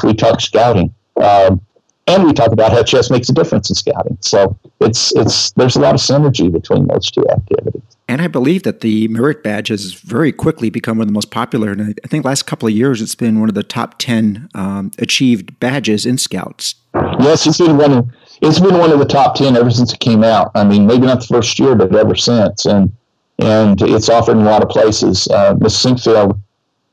[0.04, 0.93] we talk scouting.
[1.21, 1.62] Um,
[2.08, 4.18] and we talk about how chess makes a difference in scouting.
[4.22, 7.82] So it's it's there's a lot of synergy between those two activities.
[8.08, 11.32] And I believe that the merit badge has very quickly become one of the most
[11.32, 11.72] popular.
[11.72, 14.92] And I think last couple of years, it's been one of the top ten um,
[14.98, 16.76] achieved badges in Scouts.
[16.94, 17.94] Yes, it's been one.
[17.94, 18.10] Of,
[18.42, 20.52] it's been one of the top ten ever since it came out.
[20.56, 22.66] I mean, maybe not the first year, but ever since.
[22.66, 22.92] And
[23.40, 25.28] and it's offered in a lot of places.
[25.28, 26.40] Uh, Miss Sinquefield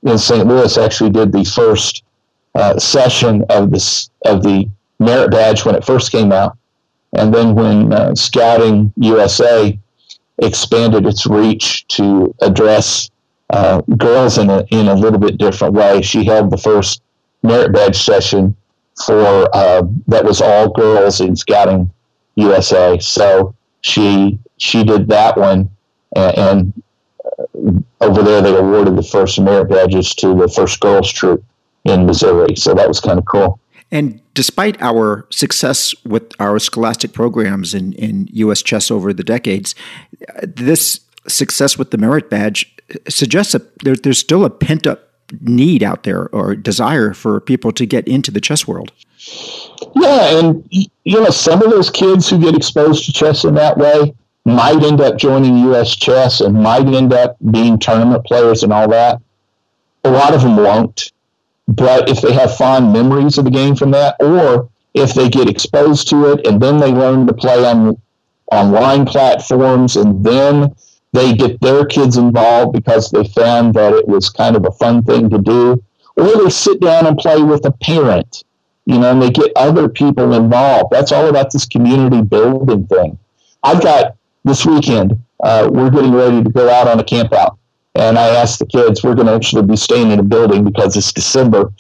[0.05, 0.47] in St.
[0.47, 2.05] Louis actually did the first
[2.55, 6.57] uh, session of this of the merit badge when it first came out,
[7.15, 9.79] and then when uh, Scouting USA
[10.39, 13.11] expanded its reach to address
[13.51, 17.03] uh, girls in a in a little bit different way, she held the first
[17.43, 18.55] merit badge session
[19.07, 21.91] for uh, that was all girls in Scouting
[22.37, 22.99] USA.
[22.99, 25.71] So she she did that one,
[26.15, 26.83] and, and
[27.39, 31.43] uh, over there they awarded the first merit badges to the first girls troop
[31.85, 32.57] in Missouri.
[32.57, 33.61] So that was kind of cool.
[33.91, 38.63] And despite our success with our scholastic programs in, in U.S.
[38.63, 39.75] chess over the decades,
[40.43, 42.75] this success with the merit badge
[43.09, 45.09] suggests that there, there's still a pent up
[45.41, 48.93] need out there or desire for people to get into the chess world.
[49.95, 53.77] Yeah, and you know, some of those kids who get exposed to chess in that
[53.77, 55.95] way might end up joining U.S.
[55.95, 59.21] chess and might end up being tournament players and all that.
[60.05, 61.13] A lot of them won't.
[61.69, 65.49] But if they have fond memories of the game from that, or if they get
[65.49, 68.01] exposed to it and then they learn to play on
[68.51, 70.75] online platforms and then
[71.13, 75.03] they get their kids involved because they found that it was kind of a fun
[75.03, 75.83] thing to do,
[76.17, 78.45] or they sit down and play with a parent,
[78.87, 80.91] you know, and they get other people involved.
[80.91, 83.19] That's all about this community building thing.
[83.63, 87.59] I've got this weekend, uh, we're getting ready to go out on a camp out.
[87.99, 90.97] And I asked the kids, we're going to actually be staying in a building because
[90.97, 91.73] it's December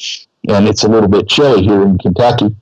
[0.48, 2.56] and it's a little bit chilly here in Kentucky.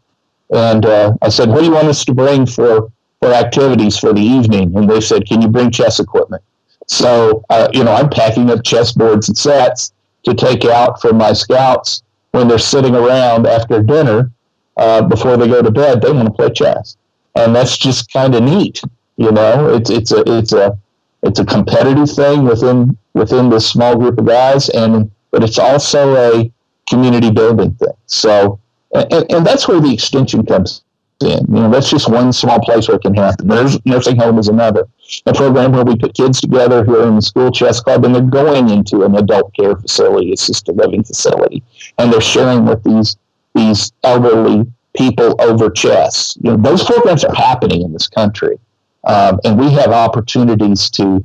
[0.51, 4.13] And uh, I said, what do you want us to bring for, for activities for
[4.13, 4.77] the evening?
[4.77, 6.43] And they said, can you bring chess equipment?
[6.87, 9.93] So, uh, you know, I'm packing up chessboards and sets
[10.25, 14.31] to take out for my scouts when they're sitting around after dinner
[14.77, 16.03] uh, before they go to bed.
[16.03, 16.97] They want to play chess,
[17.35, 18.83] and that's just kind of neat.
[19.17, 20.79] You know, it's it's a it's a
[21.27, 26.15] it's a competitive thing within within this small group of guys, and but it's also
[26.17, 26.53] a
[26.89, 27.97] community building thing.
[28.07, 28.61] So,
[28.95, 30.83] and, and that's where the extension comes
[31.21, 31.45] in.
[31.49, 33.49] You know, that's just one small place where it can happen.
[33.49, 34.87] There's nursing home is another.
[35.27, 38.15] A program where we put kids together who are in the school chess club and
[38.15, 41.63] they're going into an adult care facility, assisted living facility,
[41.99, 43.17] and they're sharing with these
[43.55, 46.37] these elderly people over chess.
[46.41, 48.59] You know, those programs are happening in this country,
[49.07, 51.25] um, and we have opportunities to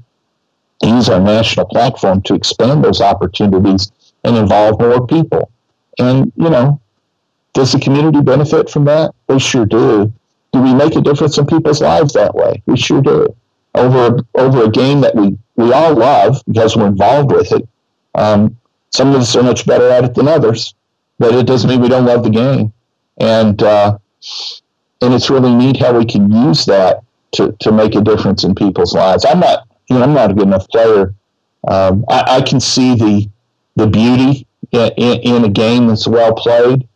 [0.84, 3.92] use our national platform to expand those opportunities
[4.24, 5.52] and involve more people.
[6.00, 6.80] And you know,
[7.54, 9.14] does the community benefit from that?
[9.28, 10.14] We sure do.
[10.54, 12.62] Do we make a difference in people's lives that way?
[12.66, 13.36] We sure do.
[13.74, 17.68] Over over a game that we we all love because we're involved with it.
[18.16, 18.58] Um,
[18.92, 20.76] some of us are much better at it than others,
[21.18, 22.74] but it doesn't mean we don't love the game.
[23.18, 23.98] And uh,
[25.02, 28.56] and it's really neat how we can use that to, to make a difference in
[28.56, 29.26] people's lives.
[29.26, 31.14] I'm not you know I'm not a good enough player.
[31.68, 33.30] Um, I, I, can see the
[33.76, 36.88] the beauty in, in, in a game that's well played,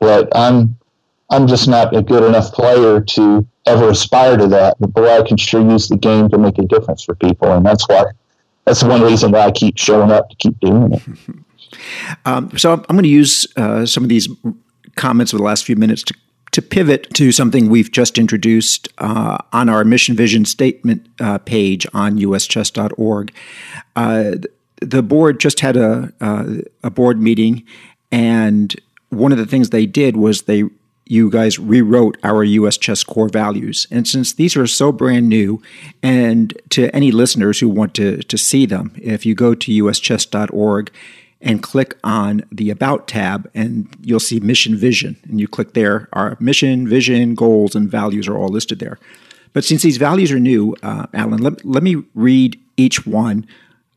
[0.00, 0.76] but I'm
[1.30, 4.76] I'm just not a good enough player to ever aspire to that.
[4.80, 7.64] But boy, I can sure use the game to make a difference for people, and
[7.64, 8.04] that's why
[8.64, 11.02] that's one reason why I keep showing up to keep doing it.
[12.24, 14.26] Um, so I'm, going to use uh, some of these
[14.96, 16.14] comments of the last few minutes to
[16.58, 21.86] to pivot to something we've just introduced uh, on our mission vision statement uh, page
[21.94, 23.32] on uschess.org.
[23.94, 24.32] Uh,
[24.82, 27.64] the board just had a, uh, a board meeting,
[28.10, 28.74] and
[29.10, 30.64] one of the things they did was they
[31.06, 33.86] you guys rewrote our US chess core values.
[33.88, 35.62] And since these are so brand new,
[36.02, 40.90] and to any listeners who want to, to see them, if you go to uschess.org
[41.40, 45.16] and click on the About tab, and you'll see Mission Vision.
[45.24, 48.98] And you click there, our mission, vision, goals, and values are all listed there.
[49.52, 53.46] But since these values are new, uh, Alan, let, let me read each one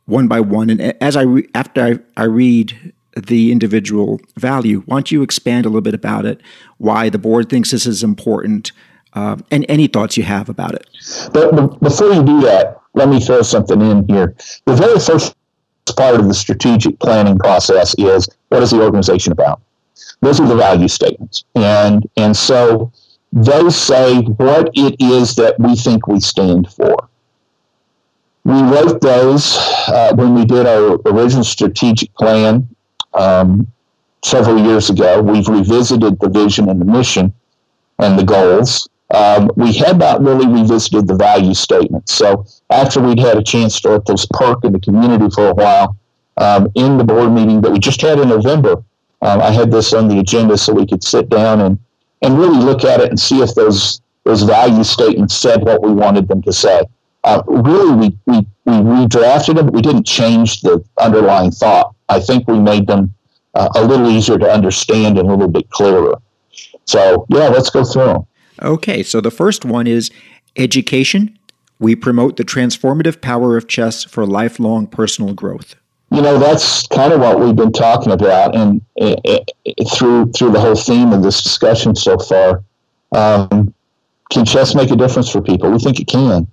[0.05, 0.69] one by one.
[0.69, 4.83] And as I re- after I, I read the individual value.
[4.85, 6.41] Why don't you expand a little bit about it,
[6.77, 8.71] why the board thinks this is important,
[9.13, 10.87] uh, and any thoughts you have about it?
[11.33, 14.35] But before you do that, let me throw something in here.
[14.65, 15.35] The very first
[15.97, 19.61] part of the strategic planning process is what is the organization about?
[20.21, 21.43] Those are the value statements.
[21.55, 22.91] And, and so
[23.33, 27.09] those say what it is that we think we stand for.
[28.43, 32.67] We wrote those uh, when we did our original strategic plan
[33.13, 33.67] um,
[34.23, 35.21] several years ago.
[35.21, 37.33] We've revisited the vision and the mission
[37.99, 38.89] and the goals.
[39.13, 42.09] Um, we had not really revisited the value statement.
[42.09, 45.53] So after we'd had a chance to let those perk in the community for a
[45.53, 45.97] while,
[46.37, 48.83] um, in the board meeting that we just had in November,
[49.21, 51.77] um, I had this on the agenda so we could sit down and,
[52.21, 55.91] and really look at it and see if those those value statements said what we
[55.91, 56.83] wanted them to say.
[57.23, 61.95] Uh, really, we, we, we redrafted them, but we didn't change the underlying thought.
[62.07, 63.13] I think we made them
[63.55, 66.21] uh, a little easier to understand and a little bit clearer.
[66.85, 68.27] So, yeah, let's go through them.
[68.61, 70.11] Okay, so the first one is
[70.55, 71.37] education.
[71.81, 75.75] We promote the transformative power of chess for lifelong personal growth.
[76.11, 79.15] You know, that's kind of what we've been talking about, and uh,
[79.93, 82.63] through through the whole theme of this discussion so far.
[83.11, 83.73] Um,
[84.29, 85.69] can chess make a difference for people?
[85.69, 86.47] We think it can,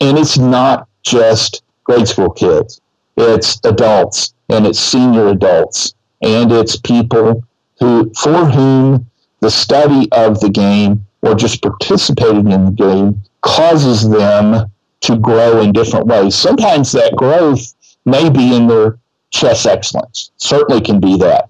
[0.00, 2.82] and it's not just grade school kids;
[3.16, 7.44] it's adults, and it's senior adults and it's people
[7.78, 9.10] who for whom
[9.40, 14.70] the study of the game or just participating in the game causes them
[15.00, 16.34] to grow in different ways.
[16.34, 17.74] Sometimes that growth
[18.04, 18.98] may be in their
[19.30, 20.30] chess excellence.
[20.36, 21.48] Certainly can be that.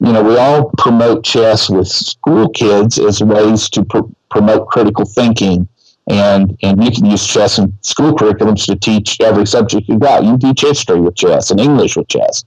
[0.00, 3.98] You know, we all promote chess with school kids as ways to pr-
[4.30, 5.68] promote critical thinking
[6.08, 10.24] and and you can use chess in school curriculums to teach every subject you got.
[10.24, 12.44] You teach history with chess and English with chess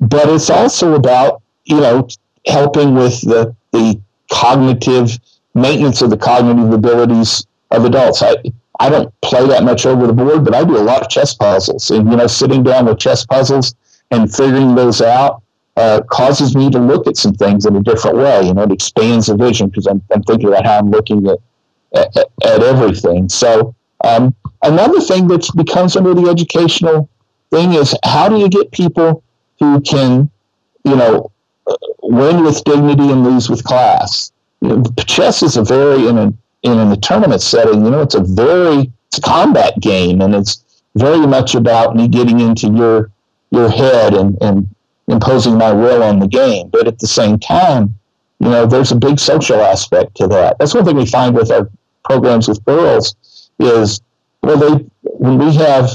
[0.00, 2.06] but it's also about you know
[2.46, 4.00] helping with the the
[4.30, 5.18] cognitive
[5.58, 8.22] maintenance of the cognitive abilities of adults.
[8.22, 8.36] I,
[8.80, 11.34] I don't play that much over the board, but I do a lot of chess
[11.34, 11.90] puzzles.
[11.90, 13.74] And, you know, sitting down with chess puzzles
[14.10, 15.42] and figuring those out
[15.76, 18.46] uh, causes me to look at some things in a different way.
[18.46, 21.38] You know, it expands the vision because I'm, I'm thinking about how I'm looking at,
[21.94, 23.28] at, at everything.
[23.28, 27.08] So, um, another thing that becomes under the educational
[27.50, 29.22] thing is how do you get people
[29.58, 30.30] who can,
[30.84, 31.30] you know,
[31.66, 34.32] uh, win with dignity and lose with class?
[35.06, 36.32] Chess is a very in a
[36.62, 40.82] in, the tournament setting, you know, it's a very it's a combat game, and it's
[40.96, 43.10] very much about me getting into your
[43.50, 44.68] your head and, and
[45.06, 46.68] imposing my will on the game.
[46.68, 47.98] But at the same time,
[48.40, 50.58] you know, there's a big social aspect to that.
[50.58, 51.70] That's one thing we find with our
[52.04, 53.14] programs with girls
[53.60, 54.00] is
[54.42, 55.90] well, they when we have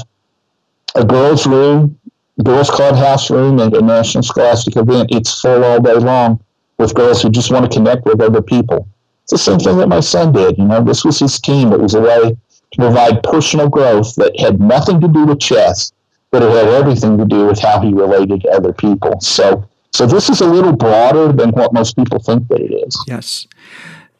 [0.94, 1.98] a girls' room,
[2.42, 6.40] girls' clubhouse room, and a national scholastic event, it's full all day long
[6.84, 8.86] with girls who just want to connect with other people.
[9.22, 10.58] It's the same thing that my son did.
[10.58, 11.72] You know, this was his team.
[11.72, 12.36] It was a way
[12.72, 15.92] to provide personal growth that had nothing to do with chess,
[16.30, 19.18] but it had everything to do with how he related to other people.
[19.20, 23.02] So, so this is a little broader than what most people think that it is.
[23.06, 23.46] Yes.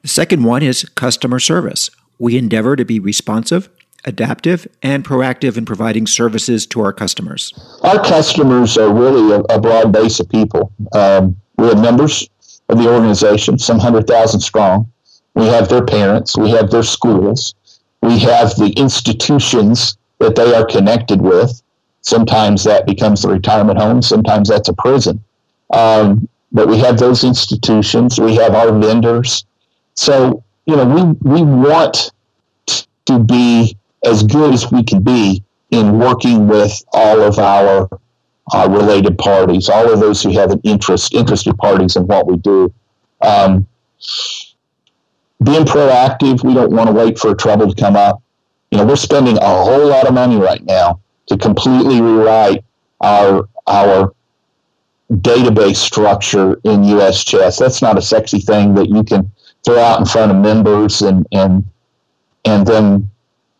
[0.00, 1.90] The second one is customer service.
[2.18, 3.68] We endeavor to be responsive,
[4.06, 7.52] adaptive, and proactive in providing services to our customers.
[7.82, 10.72] Our customers are really a, a broad base of people.
[10.94, 12.28] Um, we have members
[12.68, 14.90] of the organization, some hundred thousand strong.
[15.34, 16.36] We have their parents.
[16.36, 17.54] We have their schools.
[18.02, 21.62] We have the institutions that they are connected with.
[22.02, 24.02] Sometimes that becomes the retirement home.
[24.02, 25.22] Sometimes that's a prison.
[25.72, 28.20] Um, but we have those institutions.
[28.20, 29.44] We have our vendors.
[29.94, 32.12] So, you know, we, we want
[33.06, 37.88] to be as good as we can be in working with all of our
[38.52, 42.36] uh, related parties, all of those who have an interest, interested parties in what we
[42.36, 42.72] do.
[43.20, 43.66] Um,
[45.42, 48.22] being proactive, we don't want to wait for trouble to come up.
[48.70, 52.64] You know, we're spending a whole lot of money right now to completely rewrite
[53.00, 54.14] our our
[55.10, 57.58] database structure in US Chess.
[57.58, 59.30] That's not a sexy thing that you can
[59.64, 61.64] throw out in front of members and and
[62.44, 63.10] and then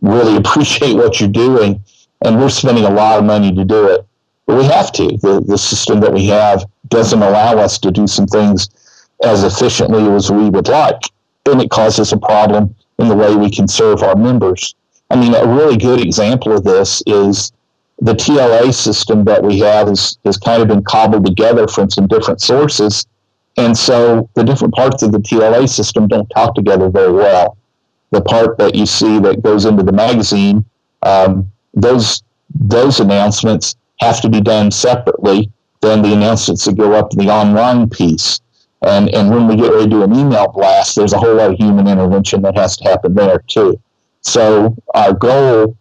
[0.00, 1.82] really appreciate what you're doing.
[2.24, 4.06] And we're spending a lot of money to do it.
[4.46, 5.16] We have to.
[5.22, 8.68] The, the system that we have doesn't allow us to do some things
[9.22, 11.00] as efficiently as we would like.
[11.46, 14.74] And it causes a problem in the way we can serve our members.
[15.10, 17.52] I mean, a really good example of this is
[18.00, 22.06] the TLA system that we have has, has kind of been cobbled together from some
[22.06, 23.06] different sources.
[23.56, 27.56] And so the different parts of the TLA system don't talk together very well.
[28.10, 30.64] The part that you see that goes into the magazine,
[31.02, 32.22] um, those
[32.54, 37.32] those announcements have to be done separately than the announcements that go up in the
[37.32, 38.40] online piece.
[38.82, 41.52] And, and when we get ready to do an email blast, there's a whole lot
[41.52, 43.80] of human intervention that has to happen there too.
[44.20, 45.76] So our goal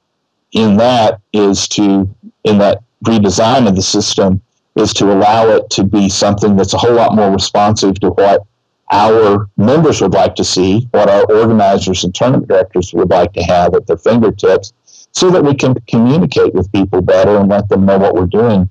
[0.52, 2.10] in that is to,
[2.44, 4.42] in that redesign of the system,
[4.76, 8.46] is to allow it to be something that's a whole lot more responsive to what
[8.92, 13.44] our members would like to see, what our organizers and tournament directors would like to
[13.44, 14.74] have at their fingertips,
[15.14, 18.70] so that we can communicate with people better and let them know what we're doing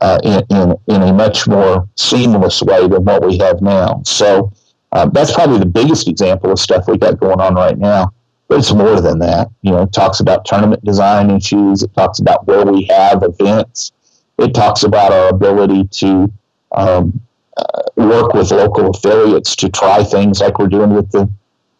[0.00, 4.02] uh, in, in, in, a much more seamless way than what we have now.
[4.04, 4.52] So
[4.90, 8.12] uh, that's probably the biggest example of stuff we got going on right now.
[8.48, 9.50] But it's more than that.
[9.62, 11.82] You know, it talks about tournament design issues.
[11.82, 13.92] It talks about where we have events.
[14.36, 16.30] It talks about our ability to
[16.72, 17.20] um,
[17.56, 21.30] uh, work with local affiliates to try things like we're doing with the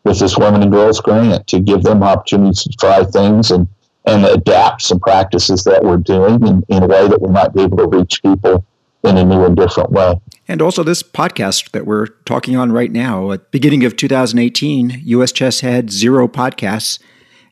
[0.04, 3.66] with this women and girls grant to give them opportunities to try things and
[4.04, 7.62] and adapt some practices that we're doing in, in a way that we might be
[7.62, 8.64] able to reach people
[9.02, 10.20] in a new and different way.
[10.48, 15.32] And also, this podcast that we're talking on right now, at beginning of 2018, US
[15.32, 16.98] Chess had zero podcasts.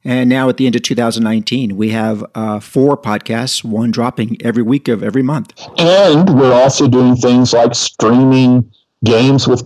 [0.04, 4.62] And now at the end of 2019, we have uh, four podcasts, one dropping every
[4.62, 5.52] week of every month.
[5.78, 8.68] And we're also doing things like streaming
[9.04, 9.62] games with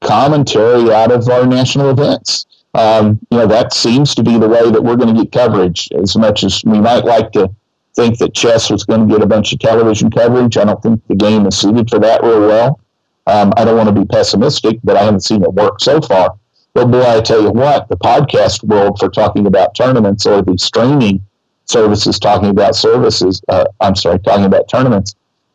[0.00, 4.70] commentary out of our national events um, you know, that seems to be the way
[4.70, 5.88] that we're going to get coverage.
[5.92, 7.50] As much as we might like to
[7.94, 11.06] think that chess was going to get a bunch of television coverage, I don't think
[11.06, 12.80] the game is suited for that real well.
[13.26, 16.36] Um, I don't want to be pessimistic, but I haven't seen it work so far.
[16.74, 20.58] But boy, I tell you what, the podcast world for talking about tournaments or the
[20.58, 21.24] streaming
[21.66, 25.14] services talking about services, uh, I'm sorry, talking about tournaments,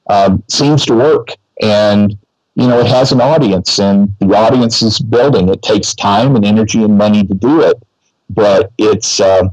[0.10, 1.30] um, seems to work.
[1.62, 2.18] And
[2.60, 5.48] you know, it has an audience and the audience is building.
[5.48, 7.82] It takes time and energy and money to do it,
[8.30, 9.48] but it's, uh,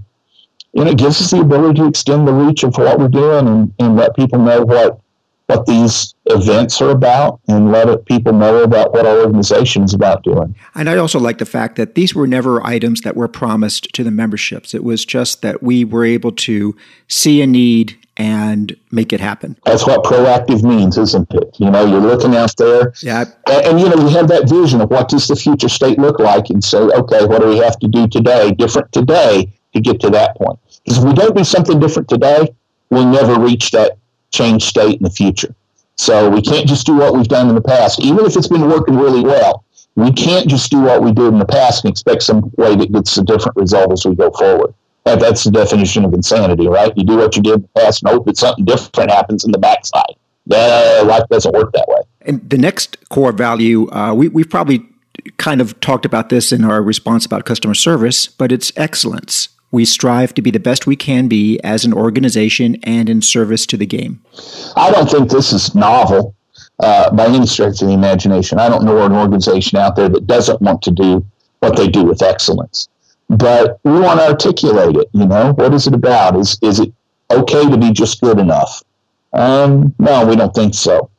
[0.72, 3.46] you know, it gives us the ability to extend the reach of what we're doing
[3.46, 4.98] and, and let people know what,
[5.46, 10.24] what these events are about and let people know about what our organization is about
[10.24, 10.54] doing.
[10.74, 14.02] And I also like the fact that these were never items that were promised to
[14.02, 14.74] the memberships.
[14.74, 16.76] It was just that we were able to
[17.06, 19.56] see a need and make it happen.
[19.64, 21.56] That's what proactive means, isn't it?
[21.58, 22.92] You know, you're looking out there.
[23.02, 23.26] Yeah.
[23.46, 26.18] And, and, you know, we have that vision of what does the future state look
[26.18, 30.00] like and say, okay, what do we have to do today, different today to get
[30.00, 30.58] to that point?
[30.84, 32.54] Because if we don't do something different today,
[32.90, 33.98] we'll never reach that
[34.32, 35.54] change state in the future.
[35.96, 38.68] So we can't just do what we've done in the past, even if it's been
[38.68, 39.64] working really well.
[39.94, 42.92] We can't just do what we did in the past and expect some way that
[42.92, 44.74] gets a different result as we go forward.
[45.04, 46.92] That, that's the definition of insanity, right?
[46.96, 49.52] You do what you did in the past and hope that something different happens in
[49.52, 50.16] the backside.
[50.50, 52.02] Uh, life doesn't work that way.
[52.20, 54.84] And the next core value, uh, we, we've probably
[55.38, 59.48] kind of talked about this in our response about customer service, but it's excellence.
[59.76, 63.66] We strive to be the best we can be as an organization and in service
[63.66, 64.22] to the game.
[64.74, 66.34] I don't think this is novel
[66.78, 68.58] uh, by any stretch of the imagination.
[68.58, 71.26] I don't know an organization out there that doesn't want to do
[71.60, 72.88] what they do with excellence.
[73.28, 75.08] But we want to articulate it.
[75.12, 76.36] You know, what is it about?
[76.36, 76.90] Is is it
[77.30, 78.82] okay to be just good enough?
[79.34, 81.10] Um, no, we don't think so.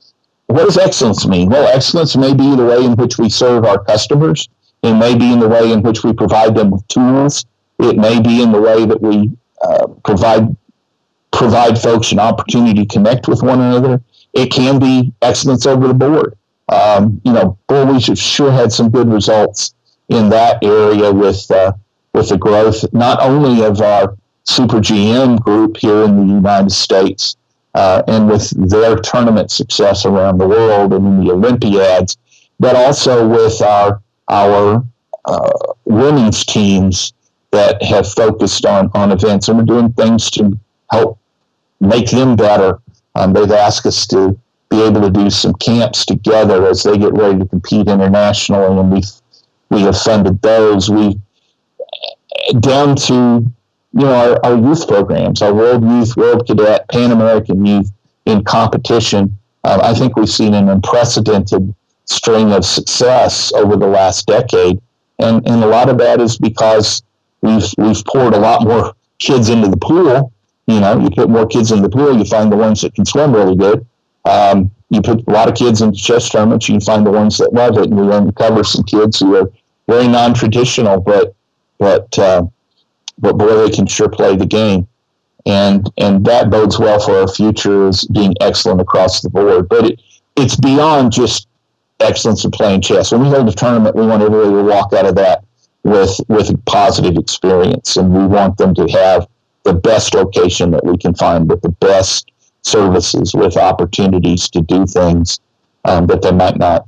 [0.47, 1.49] What does excellence mean?
[1.49, 4.49] Well, excellence may be the way in which we serve our customers.
[4.82, 7.45] It may be in the way in which we provide them with tools
[7.80, 10.55] it may be in the way that we uh, provide
[11.32, 14.01] provide folks an opportunity to connect with one another.
[14.34, 16.36] It can be excellence over the board.
[16.69, 19.73] Um, you know, boy, we sure had some good results
[20.09, 21.73] in that area with uh,
[22.13, 27.36] with the growth not only of our Super GM group here in the United States
[27.73, 32.17] uh, and with their tournament success around the world and in the Olympiads,
[32.59, 34.84] but also with our our
[35.25, 37.13] uh, women's teams
[37.52, 40.58] that have focused on, on events and we're doing things to
[40.91, 41.18] help
[41.80, 42.80] make them better.
[43.16, 44.38] Um, they've asked us to
[44.70, 48.91] be able to do some camps together as they get ready to compete internationally, and
[48.91, 49.02] we
[49.70, 50.89] we have funded those.
[50.89, 51.20] We
[52.60, 53.14] down to
[53.93, 57.91] you know our, our youth programs, our World Youth, World Cadet, Pan American Youth
[58.26, 59.38] in competition.
[59.64, 61.74] Uh, I think we've seen an unprecedented
[62.06, 64.82] string of success over the last decade,
[65.20, 67.02] and and a lot of that is because
[67.48, 70.32] we've we've poured a lot more kids into the pool.
[70.68, 73.06] You know, you put more kids in the pool, you find the ones that can
[73.06, 73.86] swim really good.
[74.26, 77.38] Um, you put a lot of kids into chess tournaments, you can find the ones
[77.38, 79.50] that love it, and we uncover some kids who are
[79.88, 81.34] very non-traditional, but
[81.78, 82.43] but uh,
[83.18, 84.88] but boy, they can sure play the game,
[85.45, 89.70] and and that bodes well for our future as being excellent across the board.
[89.70, 90.02] But it
[90.36, 91.48] it's beyond just
[92.00, 93.12] excellence in playing chess.
[93.12, 95.43] When we hold a tournament, we want everybody to walk out of that
[95.88, 99.27] with with a positive experience, and we want them to have
[99.63, 102.31] the best location that we can find with the best
[102.61, 105.39] services, with opportunities to do things
[105.85, 106.88] um, that they might not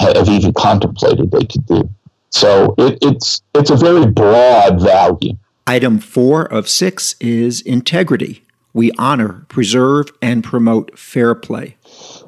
[0.00, 1.88] have even contemplated they could do.
[2.30, 5.36] So it, it's it's a very broad value.
[5.66, 8.44] Item four of six is integrity.
[8.72, 11.76] We honor, preserve, and promote fair play.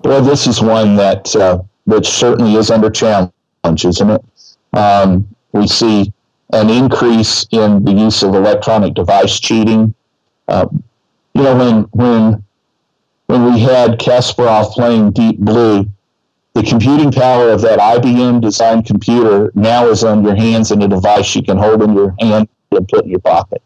[0.02, 3.32] Well, this is one that uh, which certainly is under challenge,
[3.84, 4.24] isn't it?
[4.72, 6.12] Um, we see
[6.52, 9.94] an increase in the use of electronic device cheating.
[10.46, 10.66] Uh,
[11.34, 12.44] you know, when when
[13.26, 15.86] when we had Kasparov playing Deep Blue,
[16.54, 20.88] the computing power of that IBM designed computer now is on your hands in a
[20.88, 23.62] device you can hold in your hand and put in your pocket.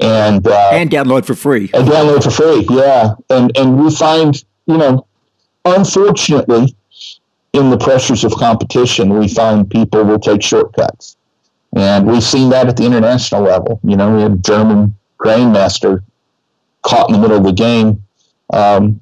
[0.00, 1.70] And uh, and download for free.
[1.74, 3.14] And download for free, yeah.
[3.28, 5.06] And and we find, you know,
[5.64, 6.74] unfortunately,
[7.52, 11.16] in the pressures of competition, we find people will take shortcuts.
[11.74, 13.80] And we've seen that at the international level.
[13.84, 16.02] You know, we had a German grandmaster
[16.82, 18.02] caught in the middle of the game
[18.52, 19.00] um,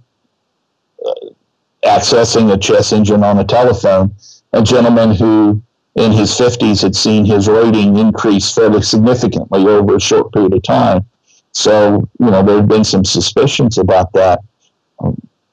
[1.84, 4.14] accessing a chess engine on a telephone.
[4.52, 5.62] A gentleman who
[5.94, 10.62] in his 50s had seen his rating increase fairly significantly over a short period of
[10.62, 11.04] time.
[11.52, 14.40] So, you know, there have been some suspicions about that.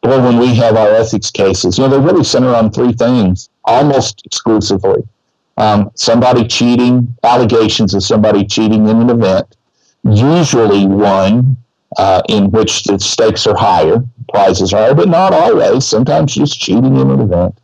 [0.05, 3.49] Or when we have our ethics cases, you know, they really center on three things
[3.65, 5.03] almost exclusively
[5.57, 9.55] um, somebody cheating, allegations of somebody cheating in an event,
[10.03, 11.57] usually one
[11.97, 15.85] uh, in which the stakes are higher, prizes are higher, but not always.
[15.85, 17.57] Sometimes just cheating in an event.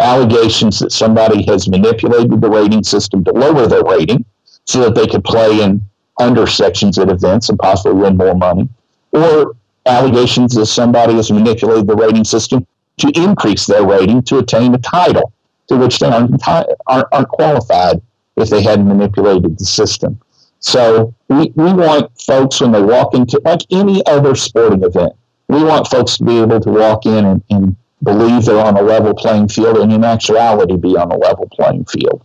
[0.00, 4.24] Allegations that somebody has manipulated the rating system to lower their rating
[4.64, 5.80] so that they could play in
[6.20, 8.68] under sections at events and possibly win more money.
[9.12, 9.54] Or
[9.88, 12.66] allegations that somebody has manipulated the rating system
[12.98, 15.32] to increase their rating to attain a title
[15.68, 18.00] to which they aren't, aren't, aren't qualified
[18.36, 20.20] if they hadn't manipulated the system.
[20.60, 25.12] So we, we want folks when they walk into like any other sporting event,
[25.48, 28.82] we want folks to be able to walk in and, and believe they're on a
[28.82, 32.24] level playing field and in actuality be on a level playing field.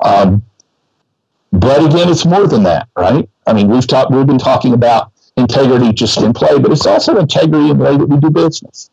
[0.00, 0.42] Um,
[1.52, 3.28] but again, it's more than that, right?
[3.46, 7.18] I mean, we've talked, we've been talking about integrity just in play, but it's also
[7.18, 8.90] integrity in the way that we do business.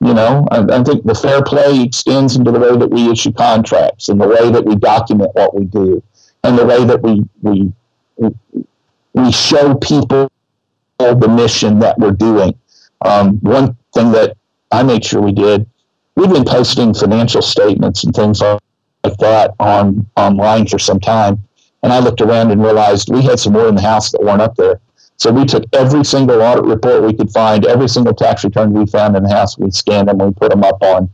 [0.00, 3.32] You know, I, I, think the fair play extends into the way that we issue
[3.32, 6.02] contracts and the way that we document what we do
[6.42, 7.72] and the way that we we
[9.14, 10.30] we show people
[10.98, 12.54] the mission that we're doing.
[13.04, 14.36] Um, one thing that
[14.70, 15.66] I made sure we did,
[16.16, 18.60] we've been posting financial statements and things like
[19.18, 21.42] that on online for some time.
[21.82, 24.40] And I looked around and realized we had some more in the house that weren't
[24.40, 24.80] up there.
[25.16, 28.86] So we took every single audit report we could find, every single tax return we
[28.86, 31.08] found in the house, we scanned them, we put them up on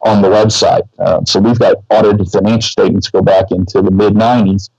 [0.00, 0.88] on the website.
[0.98, 4.70] Uh, so we've got audited financial statements go back into the mid 90s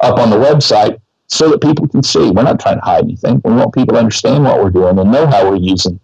[0.00, 2.30] up on the website so that people can see.
[2.30, 3.40] We're not trying to hide anything.
[3.44, 6.00] We want people to understand what we're doing and know how we're using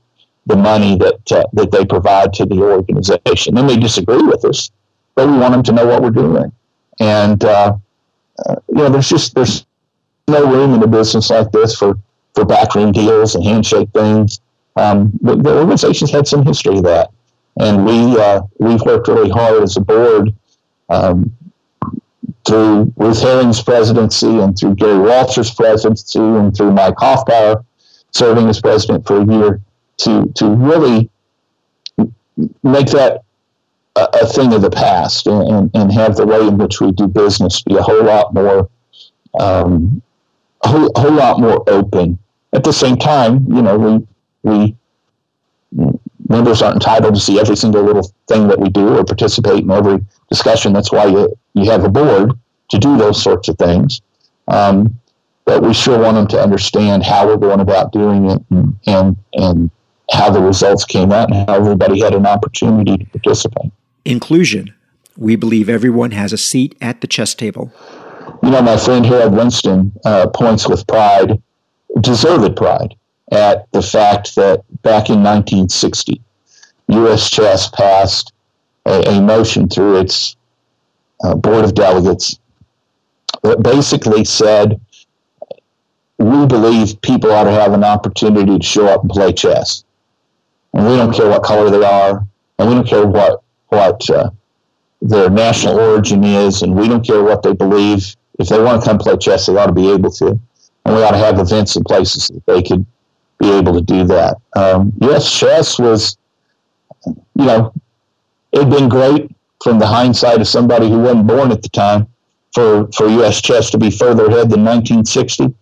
[0.47, 3.55] the money that uh, that they provide to the organization.
[3.55, 4.71] They may disagree with us,
[5.15, 6.53] but we want them to know what we're doing.
[7.01, 7.77] And uh,
[8.47, 9.67] uh, you know, there's just there's
[10.29, 11.99] no room in a business like this for
[12.37, 14.41] for backroom deals and handshake things.
[14.77, 17.11] Um, the, the organization's had some history of that,
[17.59, 20.35] and we uh, we've worked really hard as a board
[20.91, 21.35] um,
[22.45, 27.65] through Ruth Haring's presidency and through Gary Walter's presidency and through Mike Hoffpauir
[28.13, 29.61] serving as president for a year
[29.99, 31.09] to to really
[32.63, 33.23] make that
[33.97, 37.09] a, thing of the past and, and, and, have the way in which we do
[37.09, 38.69] business be a whole lot more
[39.41, 40.03] um,
[40.61, 42.19] a whole, a whole lot more open
[42.57, 44.07] at the same time, you know, we
[44.43, 44.77] we
[46.29, 49.71] members aren't entitled to see every single little thing that we do or participate in
[49.71, 50.73] every discussion.
[50.73, 52.33] That's why you you have a board
[52.71, 54.01] to do those sorts of things.
[54.49, 54.99] Um,
[55.45, 59.17] but we sure want them to understand how we're going about doing it and, and
[59.35, 59.71] and
[60.11, 63.71] how the results came out and how everybody had an opportunity to participate.
[64.05, 64.73] Inclusion.
[65.19, 67.73] We believe everyone has a seat at the chess table.
[68.43, 71.43] You know, my friend Harold Winston uh, points with pride
[72.01, 72.95] deserved pride
[73.33, 76.21] at the fact that back in 1960,
[76.89, 77.31] U.S.
[77.31, 78.33] Chess passed
[78.87, 80.37] a, a motion through its
[81.25, 82.39] uh, board of delegates
[83.43, 84.81] that basically said,
[86.19, 89.85] we believe people ought to have an opportunity to show up and play chess.
[90.73, 92.27] And we don't care what color they are,
[92.59, 94.31] and we don't care what, what uh,
[95.03, 98.17] their national origin is, and we don't care what they believe.
[98.39, 100.39] If they want to come play chess, they ought to be able to
[100.87, 102.87] and we ought to have events and places that they could
[103.39, 104.37] be able to do that.
[104.55, 106.17] Um, yes, chess was,
[107.05, 107.73] you know,
[108.53, 109.35] it'd been great
[109.65, 112.07] from the hindsight of somebody who wasn't born at the time
[112.55, 113.43] for, for U.S.
[113.43, 115.53] chess to be further ahead than 1960.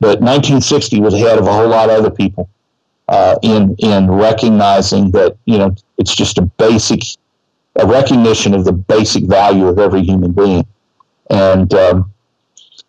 [0.00, 2.48] But 1960 was ahead of a whole lot of other people
[3.08, 7.00] uh, in in recognizing that you know it's just a basic
[7.74, 10.64] a recognition of the basic value of every human being,
[11.30, 12.12] and um,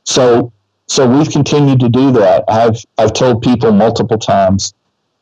[0.03, 0.51] so
[0.89, 2.43] so we've continued to do that.
[2.47, 4.73] I've I've told people multiple times,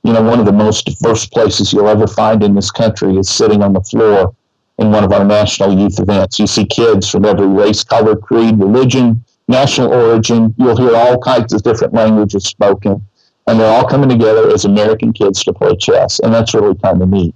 [0.03, 3.29] you know, one of the most diverse places you'll ever find in this country is
[3.29, 4.33] sitting on the floor
[4.77, 6.39] in one of our national youth events.
[6.39, 10.55] You see kids from every race, color, creed, religion, national origin.
[10.57, 13.05] You'll hear all kinds of different languages spoken,
[13.47, 17.01] and they're all coming together as American kids to play chess, and that's really kind
[17.01, 17.35] of neat.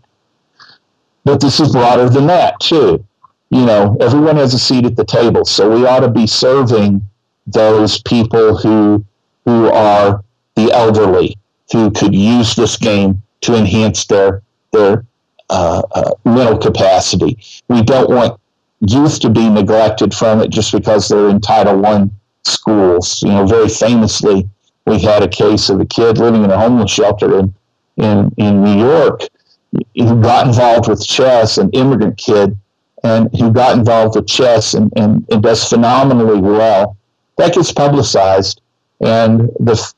[1.25, 3.05] But this is broader than that too.
[3.49, 7.05] You know, everyone has a seat at the table, so we ought to be serving
[7.47, 9.03] those people who
[9.45, 10.23] who are
[10.55, 11.37] the elderly
[11.71, 15.05] who could use this game to enhance their their
[15.49, 17.37] uh, uh, mental capacity.
[17.67, 18.39] We don't want
[18.81, 22.11] youth to be neglected from it just because they're in Title One
[22.43, 23.21] schools.
[23.21, 24.49] You know, very famously,
[24.85, 27.53] we had a case of a kid living in a homeless shelter in
[27.97, 29.21] in, in New York
[29.95, 32.57] who got involved with chess, an immigrant kid,
[33.03, 36.97] and who got involved with chess and, and, and does phenomenally well
[37.41, 38.61] that gets publicized
[39.01, 39.93] and the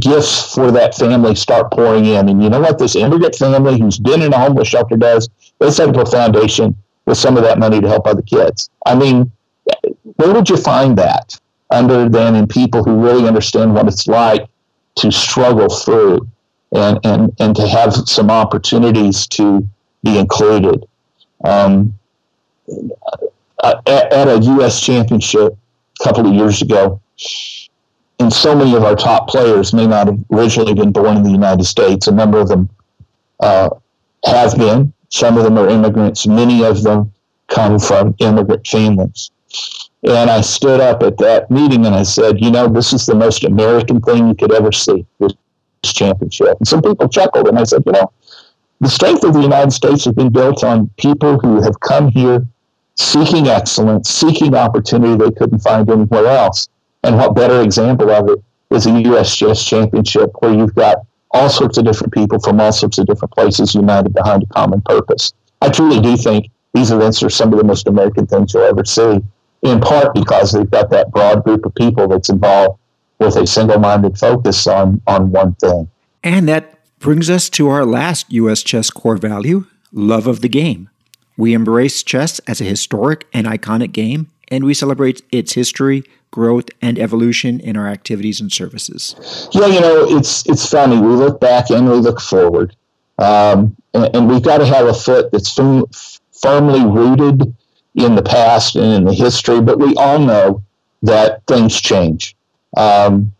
[0.00, 2.28] gifts for that family start pouring in.
[2.28, 2.78] And you know what?
[2.78, 5.28] This immigrant family who's been in a homeless shelter does?
[5.58, 6.76] They set up a foundation
[7.06, 8.70] with some of that money to help other kids.
[8.86, 9.30] I mean,
[10.16, 11.38] where would you find that
[11.70, 14.48] other than in people who really understand what it's like
[14.96, 16.28] to struggle through
[16.72, 19.66] and, and, and to have some opportunities to
[20.02, 20.84] be included?
[21.44, 21.94] Um,
[23.62, 24.80] at, at a U.S.
[24.80, 25.56] championship,
[26.02, 27.00] couple of years ago.
[28.18, 31.30] And so many of our top players may not have originally been born in the
[31.30, 32.06] United States.
[32.06, 32.68] A number of them
[33.40, 33.70] uh,
[34.26, 34.92] have been.
[35.08, 36.26] Some of them are immigrants.
[36.26, 37.12] Many of them
[37.48, 39.30] come from immigrant families.
[40.02, 43.14] And I stood up at that meeting and I said, you know, this is the
[43.14, 45.32] most American thing you could ever see, this
[45.82, 46.56] championship.
[46.58, 48.12] And some people chuckled and I said, you know,
[48.80, 52.46] the strength of the United States has been built on people who have come here
[52.96, 56.68] seeking excellence, seeking opportunity they couldn't find anywhere else.
[57.02, 59.34] And what better example of it is a U.S.
[59.34, 60.98] Chess Championship where you've got
[61.32, 64.80] all sorts of different people from all sorts of different places united behind a common
[64.82, 65.32] purpose.
[65.62, 68.84] I truly do think these events are some of the most American things you'll ever
[68.84, 69.20] see,
[69.62, 72.78] in part because they've got that broad group of people that's involved
[73.18, 75.88] with a single minded focus on, on one thing.
[76.22, 78.62] And that brings us to our last U.S.
[78.62, 80.88] chess core value love of the game.
[81.40, 86.66] We embrace chess as a historic and iconic game, and we celebrate its history, growth,
[86.82, 89.48] and evolution in our activities and services.
[89.52, 91.00] Yeah, you know, it's it's funny.
[91.00, 92.76] We look back and we look forward,
[93.16, 95.86] um, and, and, we've got to have a foot that's firm,
[96.30, 97.54] firmly rooted
[97.94, 99.62] in the past and in the history.
[99.62, 100.62] But we all know
[101.00, 102.36] that things change.
[102.76, 103.32] Um,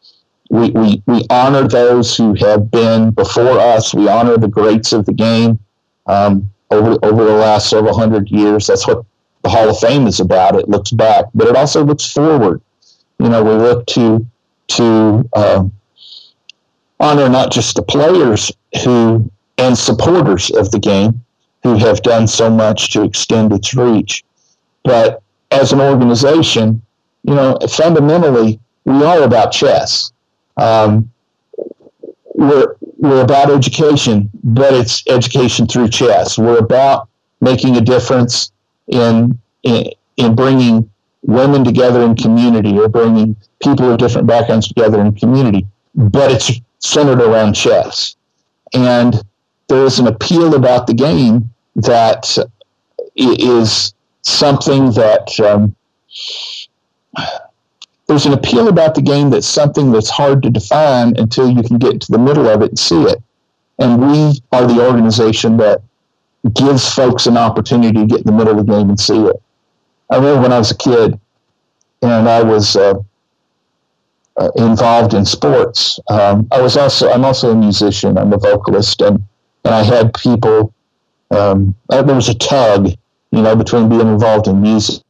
[0.48, 3.92] we, we, we honor those who have been before us.
[3.92, 5.59] We honor the greats of the game
[6.07, 8.66] um, over, over the last several hundred years.
[8.66, 9.05] That's what
[9.43, 10.57] the Hall of Fame is about.
[10.57, 12.61] It looks back, but it also looks forward.
[13.18, 14.27] You know, we look to
[14.68, 15.64] to uh,
[17.01, 18.53] honor not just the players
[18.85, 21.23] who and supporters of the game
[21.62, 24.25] who have done so much to extend its reach,
[24.85, 26.81] but as an organization,
[27.25, 30.12] you know, fundamentally, we are about chess.
[30.57, 31.11] Um,
[32.35, 36.38] we're we're about education, but it's education through chess.
[36.38, 37.09] We're about
[37.40, 38.53] making a difference
[38.88, 40.90] in in, in bringing
[41.22, 46.51] women together in community or bringing people of different backgrounds together in community, but it's
[46.78, 48.16] centered around chess.
[48.74, 49.22] And
[49.68, 52.36] there is an appeal about the game that
[53.16, 55.74] is something that um,
[58.11, 61.78] there's an appeal about the game that's something that's hard to define until you can
[61.78, 63.22] get to the middle of it and see it.
[63.78, 65.80] And we are the organization that
[66.52, 69.40] gives folks an opportunity to get in the middle of the game and see it.
[70.11, 71.20] I remember when I was a kid
[72.02, 72.94] and I was uh,
[74.36, 76.00] uh, involved in sports.
[76.08, 78.18] Um, I was also I'm also a musician.
[78.18, 79.22] I'm a vocalist, and
[79.64, 80.74] and I had people.
[81.30, 82.88] Um, there was a tug,
[83.30, 85.04] you know, between being involved in music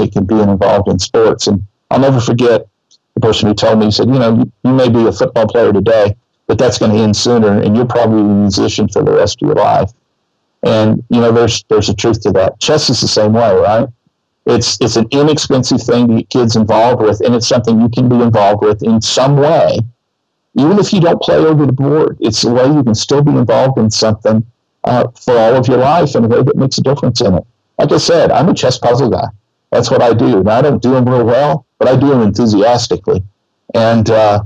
[0.00, 2.66] and being involved in sports, and I'll never forget
[3.14, 5.46] the person who told me, he said, you know, you, you may be a football
[5.46, 6.14] player today,
[6.46, 9.46] but that's going to end sooner, and you're probably a musician for the rest of
[9.48, 9.90] your life.
[10.62, 12.58] And you know, there's there's a truth to that.
[12.60, 13.88] Chess is the same way, right?
[14.46, 18.08] It's it's an inexpensive thing to get kids involved with, and it's something you can
[18.08, 19.78] be involved with in some way,
[20.54, 22.16] even if you don't play over the board.
[22.20, 24.44] It's a way you can still be involved in something
[24.84, 27.46] uh, for all of your life in a way that makes a difference in it.
[27.78, 29.28] Like I said, I'm a chess puzzle guy.
[29.70, 30.42] That's what I do.
[30.42, 33.22] Now I don't do them real well, but I do them enthusiastically.
[33.74, 34.42] And, uh,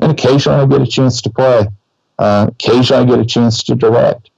[0.00, 1.68] and occasionally I get a chance to play.
[2.18, 4.30] Uh, occasionally I get a chance to direct.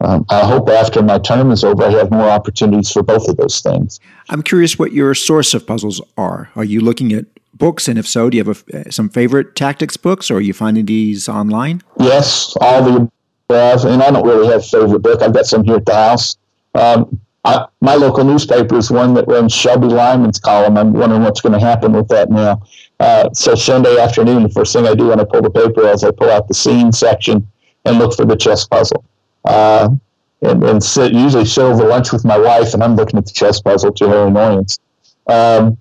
[0.00, 3.36] Um, I hope after my term is over, I have more opportunities for both of
[3.36, 3.98] those things.
[4.28, 6.50] I'm curious what your source of puzzles are.
[6.54, 7.24] Are you looking at
[7.54, 7.88] books?
[7.88, 10.86] And if so, do you have a, some favorite tactics books or are you finding
[10.86, 11.82] these online?
[11.98, 13.10] Yes, all the
[13.48, 13.84] above.
[13.84, 15.20] And I don't really have a favorite book.
[15.20, 16.36] I've got some here at the house.
[16.74, 20.76] Um, I, my local newspaper is one that runs Shelby Lyman's column.
[20.76, 22.62] I'm wondering what's going to happen with that now.
[23.00, 26.04] Uh, so Sunday afternoon, the first thing I do when I pull the paper is
[26.04, 27.50] I pull out the scene section
[27.86, 29.02] and look for the chess puzzle.
[29.46, 29.88] Uh,
[30.42, 33.32] and, and sit, usually sit over lunch with my wife, and I'm looking at the
[33.32, 34.78] chess puzzle to her annoyance.
[35.26, 35.78] Um,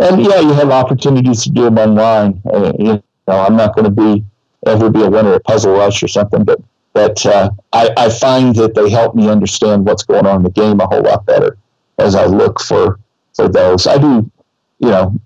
[0.00, 2.42] and yeah, you have opportunities to do them online.
[2.52, 4.24] Uh, you know, I'm not going to be
[4.66, 6.60] ever be a winner at Puzzle Rush or something, but
[6.94, 10.50] but uh, I, I find that they help me understand what's going on in the
[10.50, 11.58] game a whole lot better
[11.98, 12.98] as I look for
[13.34, 13.86] for those.
[13.86, 14.30] I do,
[14.78, 15.20] you know,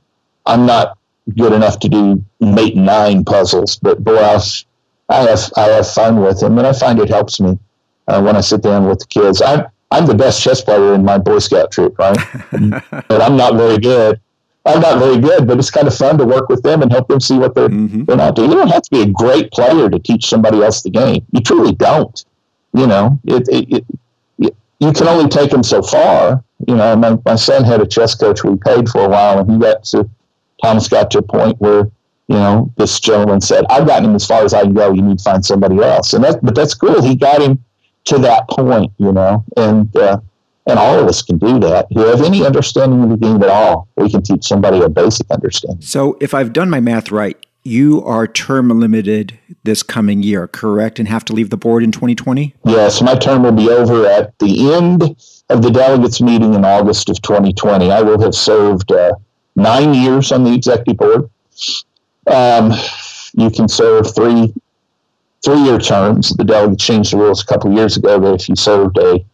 [0.46, 0.98] I'm not
[1.36, 4.40] good enough to do mate nine puzzles, but boy, I,
[5.10, 7.58] I have I have fun with them, and I find it helps me
[8.08, 9.42] uh, when I sit down with the kids.
[9.42, 12.18] I'm I'm the best chess player in my Boy Scout troop, right?
[13.08, 14.20] but I'm not very good.
[14.66, 17.08] I'm not very good, but it's kind of fun to work with them and help
[17.08, 18.04] them see what they're mm-hmm.
[18.04, 18.50] they're not doing.
[18.50, 21.24] You don't have to be a great player to teach somebody else the game.
[21.32, 22.24] You truly don't.
[22.74, 23.84] You know, it, it,
[24.38, 26.44] it you can only take them so far.
[26.66, 29.50] You know, my, my son had a chess coach we paid for a while, and
[29.50, 30.08] he got to
[30.62, 31.90] Thomas got to a point where
[32.28, 34.92] you know this gentleman said, "I've gotten him as far as I can go.
[34.92, 37.02] You need to find somebody else." And that, but that's cool.
[37.02, 37.62] He got him
[38.04, 38.92] to that point.
[38.98, 40.18] You know, and uh,
[40.68, 41.86] and all of us can do that.
[41.90, 44.88] If you have any understanding of the game at all, we can teach somebody a
[44.88, 45.80] basic understanding.
[45.80, 50.98] So, if I've done my math right, you are term limited this coming year, correct?
[50.98, 52.54] And have to leave the board in 2020?
[52.64, 55.02] Yes, my term will be over at the end
[55.48, 57.90] of the delegates meeting in August of 2020.
[57.90, 59.12] I will have served uh,
[59.56, 61.30] nine years on the executive board.
[62.26, 62.72] Um,
[63.34, 64.52] you can serve three
[65.44, 66.30] three-year terms.
[66.30, 69.24] The delegates changed the rules a couple of years ago that if you served a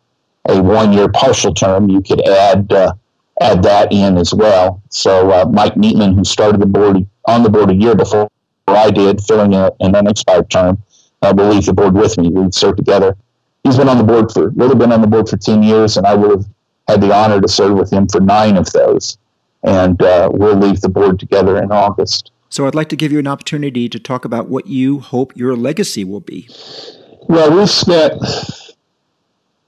[0.47, 2.92] a one-year partial term, you could add uh,
[3.40, 4.82] add that in as well.
[4.90, 8.30] So uh, Mike Nietman, who started the board on the board a year before
[8.68, 10.82] I did, filling a, an unexpired term,
[11.22, 12.30] uh, will leave the board with me.
[12.30, 13.16] We served together.
[13.64, 16.07] He's been on the board for really been on the board for ten years, and
[16.07, 16.47] I would have
[16.86, 19.18] had the honor to serve with him for nine of those.
[19.62, 22.30] And uh, we'll leave the board together in August.
[22.51, 25.57] So I'd like to give you an opportunity to talk about what you hope your
[25.57, 26.49] legacy will be.
[27.22, 28.22] Well, we've spent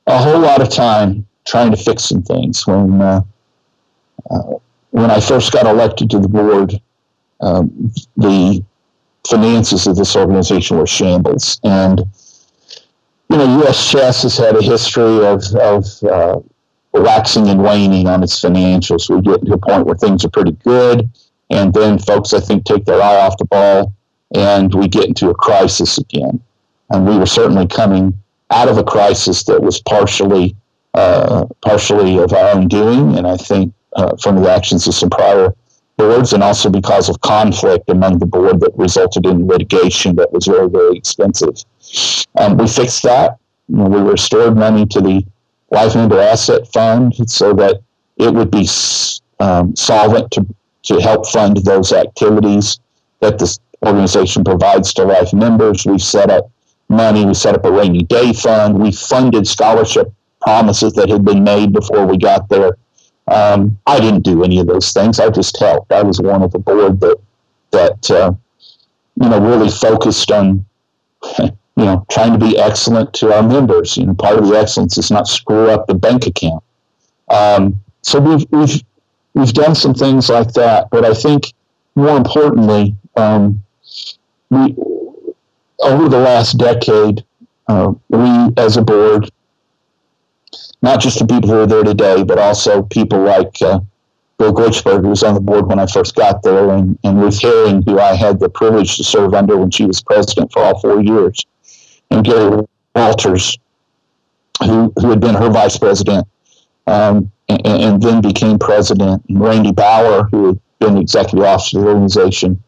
[0.07, 2.67] a whole lot of time trying to fix some things.
[2.67, 3.23] When uh,
[4.31, 4.43] uh,
[4.91, 6.81] when I first got elected to the board,
[7.41, 8.63] um, the
[9.29, 12.01] finances of this organization were shambles, and
[13.31, 13.91] you know, U.S.
[13.91, 16.41] Chess has had a history of of uh,
[16.93, 19.11] waxing and waning on its financials.
[19.11, 21.11] We get to a point where things are pretty good,
[21.51, 23.93] and then folks, I think, take their eye off the ball,
[24.35, 26.41] and we get into a crisis again.
[26.91, 28.17] And we were certainly coming
[28.51, 30.57] out of a crisis that was partially
[30.95, 35.11] uh, partially of our own doing, and I think uh, from the actions of some
[35.11, 35.55] prior
[35.99, 40.47] boards, and also because of conflict among the board that resulted in litigation that was
[40.47, 41.57] very very expensive.
[42.39, 43.39] Um, we fixed that.
[43.69, 45.25] You know, we restored money to the
[45.71, 47.81] life member asset fund so that
[48.17, 48.69] it would be
[49.41, 50.47] um, solvent to,
[50.85, 52.81] to help fund those activities
[53.21, 55.85] that this organization provides to life members.
[55.85, 56.51] We set up
[56.89, 61.43] money, we set up a rainy day fund, we funded scholarship promises that had been
[61.43, 62.77] made before we got there.
[63.29, 65.19] Um, I didn't do any of those things.
[65.19, 65.93] I just helped.
[65.93, 67.19] I was one of the board that
[67.73, 68.33] that uh,
[69.21, 70.65] you know really focused on
[71.77, 73.97] you know, trying to be excellent to our members.
[73.97, 76.65] You know, part of the excellence is not screw up the bank account.
[77.29, 78.83] Um, so we've we've
[79.35, 81.53] we've done some things like that, but I think
[81.95, 83.63] more importantly, um,
[84.51, 84.75] we
[85.81, 87.25] over the last decade,
[87.69, 89.31] uh, we as a board,
[90.83, 93.81] not just the people who are there today, but also people like uh,
[94.39, 97.41] Bill Goichberg, who was on the board when I first got there, and, and Ruth
[97.41, 100.79] Haring, who I had the privilege to serve under when she was president for all
[100.81, 101.45] four years
[102.11, 102.65] and Gary
[102.95, 103.59] Walters,
[104.61, 106.27] who, who had been her vice president
[106.87, 111.85] um, and, and, then became president, and Randy Bauer, who had been executive officer of
[111.85, 112.63] the organization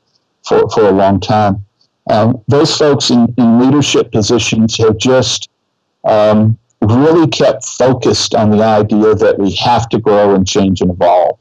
[0.47, 1.65] for, for a long time.
[2.09, 5.51] Um, those folks in, in leadership positions have just
[6.05, 10.91] um, really kept focused on the idea that we have to grow and change and
[10.91, 11.39] evolve.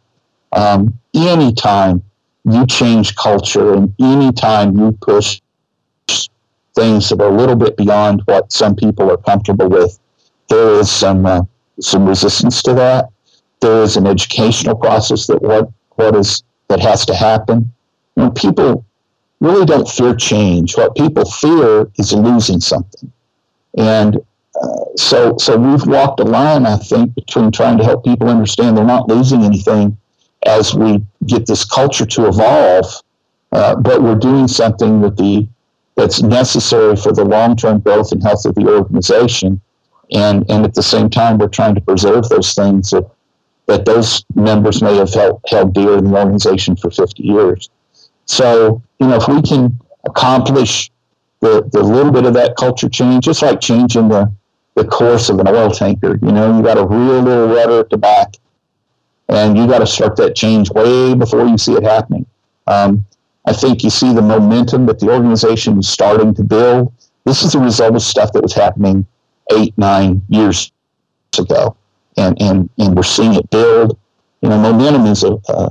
[0.51, 2.03] Um, anytime
[2.43, 5.41] you change culture and anytime you push
[6.77, 9.99] things that are a little bit beyond what some people are comfortable with.
[10.47, 11.41] There is some uh,
[11.81, 13.09] some resistance to that.
[13.61, 17.73] There is an educational process that what what is that has to happen.
[18.15, 18.85] Know, people
[19.39, 20.77] really don't fear change.
[20.77, 23.11] What people fear is losing something,
[23.77, 24.17] and
[24.61, 28.77] uh, so so we've walked a line, I think, between trying to help people understand
[28.77, 29.97] they're not losing anything
[30.45, 32.85] as we get this culture to evolve,
[33.51, 35.47] uh, but we're doing something that the
[35.97, 39.59] that's necessary for the long-term growth and health of the organization.
[40.13, 43.09] And, and at the same time, we're trying to preserve those things that,
[43.65, 47.69] that those members may have held, held dear in the organization for 50 years.
[48.27, 50.91] So, you know, if we can accomplish
[51.39, 54.31] the, the little bit of that culture change, just like changing the,
[54.75, 57.89] the course of an oil tanker, you know, you got a real little rudder at
[57.89, 58.35] the back
[59.29, 62.25] and you got to start that change way before you see it happening.
[62.67, 63.05] Um,
[63.45, 66.93] I think you see the momentum that the organization is starting to build.
[67.23, 69.05] This is a result of stuff that was happening
[69.53, 70.71] eight, nine years
[71.39, 71.75] ago,
[72.17, 73.97] and and and we're seeing it build.
[74.41, 75.69] You know, momentum is a uh,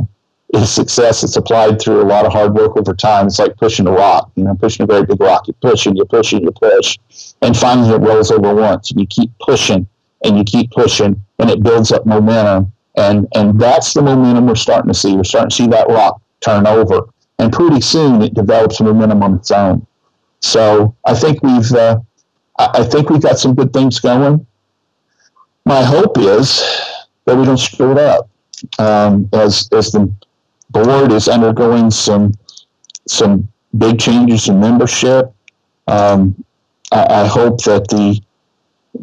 [0.63, 1.23] is success.
[1.23, 3.27] It's applied through a lot of hard work over time.
[3.27, 4.31] It's like pushing a rock.
[4.37, 5.49] You know, pushing a very big rock.
[5.49, 6.99] You push and you push and you push,
[7.43, 8.91] and finally it rolls over once.
[8.91, 9.87] And you keep pushing
[10.25, 12.73] and you keep pushing, and it builds up momentum.
[12.97, 15.17] And and that's the momentum we're starting to see.
[15.17, 19.35] We're starting to see that rock turn over and pretty soon it develops momentum on
[19.35, 19.87] its own.
[20.41, 21.99] So I think we've uh,
[22.59, 24.47] I think we've got some good things going.
[25.65, 26.63] My hope is
[27.25, 28.29] that we don't screw it up
[28.79, 30.11] um, as as the
[30.85, 32.33] board is undergoing some
[33.07, 33.49] some
[33.79, 35.33] big changes in membership.
[35.87, 36.45] Um,
[36.93, 38.21] I, I hope that the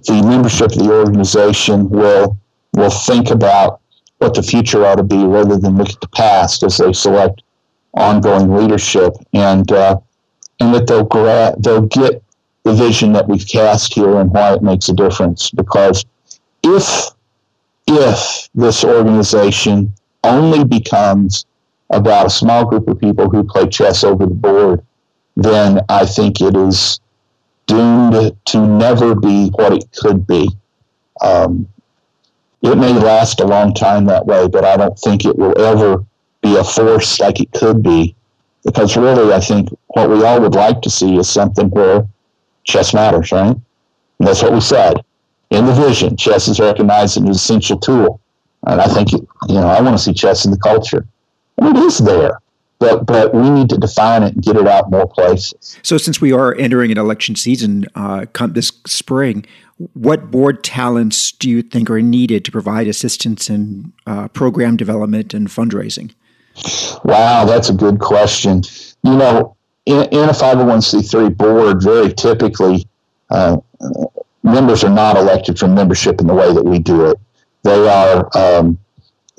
[0.07, 2.37] the membership of the organization will
[2.73, 3.81] will think about
[4.17, 7.43] what the future ought to be rather than look at the past as they select
[7.93, 9.99] ongoing leadership, and uh,
[10.59, 12.23] and that they'll gra- they'll get
[12.63, 15.51] the vision that we've cast here and why it makes a difference.
[15.51, 16.05] Because
[16.63, 17.09] if
[17.87, 19.93] if this organization
[20.23, 21.45] only becomes
[21.93, 24.83] about a small group of people who play chess over the board,
[25.35, 26.99] then I think it is
[27.67, 30.49] doomed to never be what it could be.
[31.21, 31.67] Um,
[32.61, 36.03] it may last a long time that way, but I don't think it will ever
[36.41, 38.15] be a force like it could be.
[38.63, 42.07] Because really, I think what we all would like to see is something where
[42.63, 43.55] chess matters, right?
[44.19, 45.03] And that's what we said.
[45.49, 48.21] In the vision, chess is recognized as an essential tool.
[48.65, 51.05] And I think, you know, I want to see chess in the culture.
[51.57, 52.39] And it is there
[52.83, 55.79] but but we need to define it and get it out more places.
[55.83, 59.45] So, since we are entering an election season uh, this spring,
[59.93, 65.33] what board talents do you think are needed to provide assistance in uh, program development
[65.33, 66.13] and fundraising?
[67.03, 68.63] Wow, that's a good question.
[69.03, 72.87] You know, in, in a 501c3 board, very typically,
[73.31, 73.57] uh,
[74.43, 77.17] members are not elected from membership in the way that we do it.
[77.63, 78.77] They are um,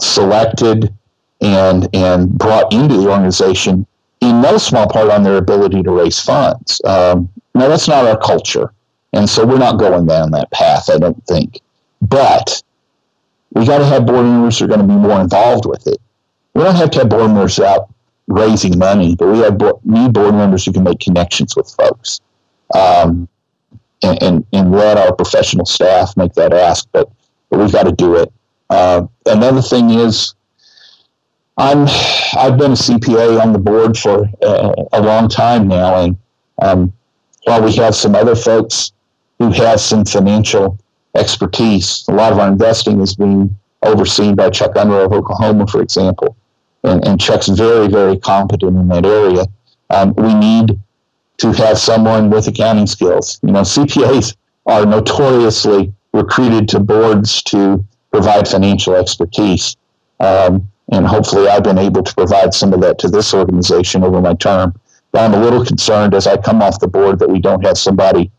[0.00, 0.92] selected
[1.40, 3.86] and and brought into the organization
[4.20, 6.80] in no small part on their ability to raise funds.
[6.84, 8.72] Um, now that's not our culture,
[9.12, 10.88] and so we're not going down that path.
[10.90, 11.60] I don't think,
[12.00, 12.62] but
[13.54, 15.98] we got to have board members who are going to be more involved with it.
[16.54, 17.88] We don't have to have board members out
[18.26, 22.20] raising money, but we have bo- need board members who can make connections with folks.
[22.74, 23.28] Um,
[24.02, 27.10] and, and, and, let our professional staff make that ask, but,
[27.48, 28.32] but we've got to do it.
[28.68, 30.34] Uh, another thing is
[31.56, 31.86] I'm
[32.36, 36.16] I've been a CPA on the board for uh, a long time now, and
[36.60, 36.92] um,
[37.44, 38.92] while we have some other folks
[39.38, 40.78] who have some financial
[41.14, 45.80] expertise, a lot of our investing is being overseen by Chuck Unruh of Oklahoma, for
[45.80, 46.36] example,
[46.82, 49.46] and, and Chuck's very very competent in that area.
[49.90, 50.80] Um, we need
[51.38, 53.38] to have someone with accounting skills.
[53.42, 54.34] You know, CPAs
[54.66, 59.76] are notoriously recruited to boards to provide financial expertise.
[60.18, 64.20] Um, and hopefully I've been able to provide some of that to this organization over
[64.20, 64.78] my term.
[65.12, 67.78] But I'm a little concerned as I come off the board that we don't have
[67.78, 68.30] somebody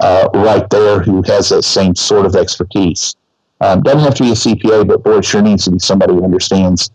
[0.00, 3.16] uh, right there who has that same sort of expertise.
[3.60, 6.24] Um, doesn't have to be a CPA, but boy, sure needs to be somebody who
[6.24, 6.90] understands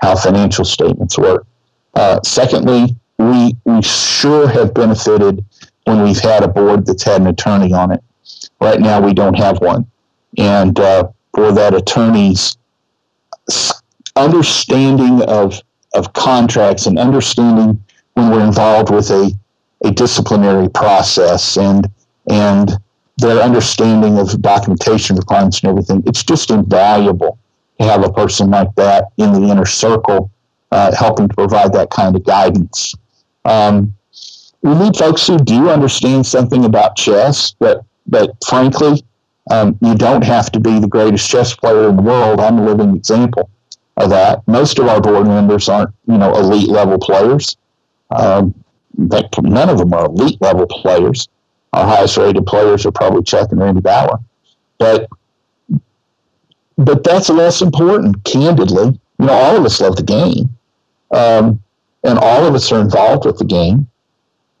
[0.00, 1.46] how financial statements work.
[1.94, 5.44] Uh, secondly, we we sure have benefited
[5.84, 8.02] when we've had a board that's had an attorney on it.
[8.60, 9.86] Right now, we don't have one,
[10.38, 12.56] and uh, for that attorney's
[14.16, 15.60] understanding of
[15.94, 17.82] of contracts and understanding
[18.14, 19.30] when we're involved with a
[19.84, 21.88] a disciplinary process and
[22.28, 22.72] and
[23.18, 26.02] their understanding of documentation requirements and everything.
[26.06, 27.38] It's just invaluable
[27.78, 30.30] to have a person like that in the inner circle
[30.70, 32.94] uh, helping to provide that kind of guidance.
[33.44, 33.94] Um,
[34.62, 39.02] we need folks who do understand something about chess, but but frankly,
[39.50, 42.40] um, you don't have to be the greatest chess player in the world.
[42.40, 43.50] I'm a living example
[43.96, 44.46] of that.
[44.46, 47.56] Most of our board members aren't, you know, elite level players.
[48.10, 48.54] Um,
[48.96, 51.28] none of them are elite level players.
[51.72, 54.20] Our highest rated players are probably Chuck and Randy Bauer.
[54.78, 55.08] But
[56.78, 58.98] but that's less important, candidly.
[59.18, 60.50] You know, all of us love the game.
[61.10, 61.62] Um,
[62.04, 63.88] and all of us are involved with the game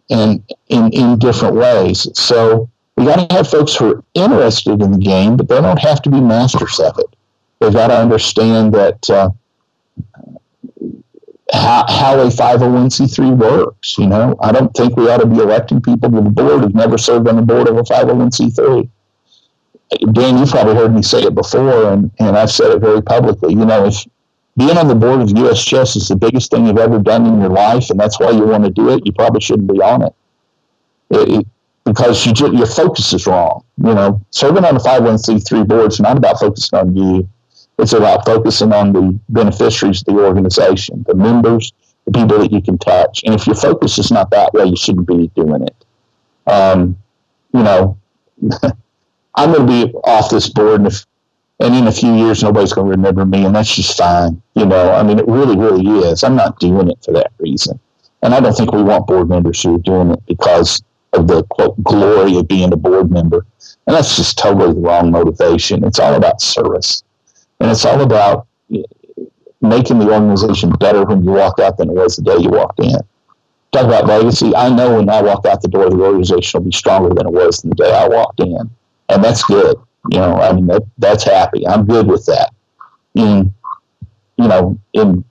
[0.08, 2.08] and in, in different ways.
[2.14, 5.78] So we got to have folks who are interested in the game, but they don't
[5.78, 7.15] have to be masters of it
[7.60, 9.30] they've got to understand that uh,
[11.52, 13.98] how, how a 501c3 works.
[13.98, 16.74] You know, I don't think we ought to be electing people to the board who've
[16.74, 18.88] never served on the board of a 501c3.
[20.12, 23.54] Dan, you've probably heard me say it before, and, and I've said it very publicly.
[23.54, 24.04] You know, if
[24.56, 27.40] being on the board of US Chess is the biggest thing you've ever done in
[27.40, 30.02] your life, and that's why you want to do it, you probably shouldn't be on
[30.02, 30.14] it.
[31.10, 31.46] it, it
[31.84, 33.64] because you your focus is wrong.
[33.78, 37.28] You know, serving on a 501c3 board is not about focusing on you.
[37.78, 41.72] It's about focusing on the beneficiaries of the organization, the members,
[42.06, 43.22] the people that you can touch.
[43.24, 45.84] And if your focus is not that way, you shouldn't be doing it.
[46.50, 46.96] Um,
[47.52, 47.98] you know,
[49.34, 51.04] I'm going to be off this board, and, if,
[51.60, 54.40] and in a few years, nobody's going to remember me, and that's just fine.
[54.54, 56.24] You know, I mean, it really, really is.
[56.24, 57.78] I'm not doing it for that reason.
[58.22, 61.44] And I don't think we want board members who are doing it because of the
[61.44, 63.46] quote glory of being a board member.
[63.86, 65.84] And that's just totally the wrong motivation.
[65.84, 67.04] It's all about service.
[67.60, 68.46] And it's all about
[69.60, 72.80] making the organization better when you walk out than it was the day you walked
[72.80, 72.96] in.
[73.72, 74.54] Talk about legacy.
[74.54, 77.32] I know when I walk out the door, the organization will be stronger than it
[77.32, 78.70] was the day I walked in.
[79.08, 79.76] And that's good.
[80.10, 81.66] You know, I mean, that, that's happy.
[81.66, 82.52] I'm good with that.
[83.14, 83.52] In,
[84.36, 85.24] you know, in,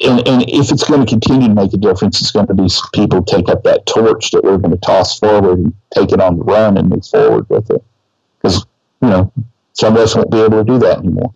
[0.00, 2.68] and, and if it's going to continue to make a difference, it's going to be
[2.92, 6.38] people take up that torch that we're going to toss forward and take it on
[6.38, 7.82] the run and move forward with it.
[8.40, 8.66] Because,
[9.00, 9.32] you know,
[9.72, 11.34] some of us won't be able to do that anymore.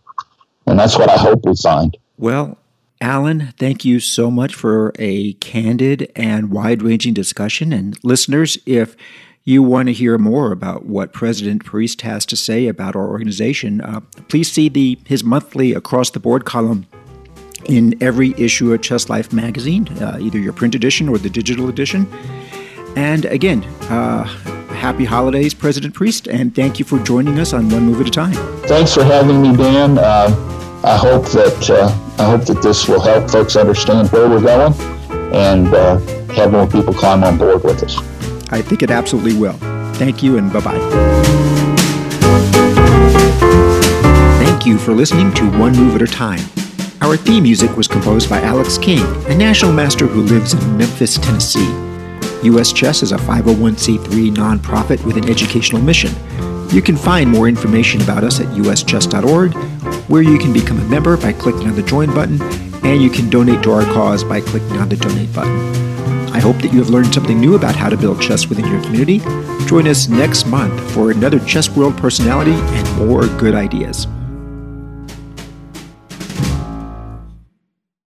[0.66, 1.96] And that's what I hope we find.
[2.16, 2.58] Well,
[3.00, 7.72] Allen, thank you so much for a candid and wide ranging discussion.
[7.72, 8.96] And listeners, if
[9.44, 13.80] you want to hear more about what President Priest has to say about our organization,
[13.80, 16.86] uh, please see the his monthly across the board column
[17.66, 21.68] in every issue of Chess Life magazine, uh, either your print edition or the digital
[21.68, 22.06] edition.
[22.96, 24.24] And again, uh,
[24.74, 28.10] happy holidays, President Priest, and thank you for joining us on One Move at a
[28.10, 28.32] Time.
[28.62, 29.98] Thanks for having me, Dan.
[29.98, 30.28] Uh,
[30.82, 34.72] I hope that uh, I hope that this will help folks understand where we're going
[35.34, 35.98] and uh,
[36.32, 37.98] have more people climb on board with us.
[38.50, 39.58] I think it absolutely will.
[39.94, 40.78] Thank you, and bye bye.
[44.38, 46.40] Thank you for listening to One Move at a Time.
[47.02, 51.18] Our theme music was composed by Alex King, a national master who lives in Memphis,
[51.18, 51.85] Tennessee.
[52.46, 56.12] US Chess is a 501c3 nonprofit with an educational mission.
[56.70, 59.54] You can find more information about us at uschess.org,
[60.08, 62.40] where you can become a member by clicking on the Join button,
[62.84, 65.58] and you can donate to our cause by clicking on the Donate button.
[66.32, 68.82] I hope that you have learned something new about how to build chess within your
[68.82, 69.18] community.
[69.66, 74.06] Join us next month for another Chess World personality and more good ideas.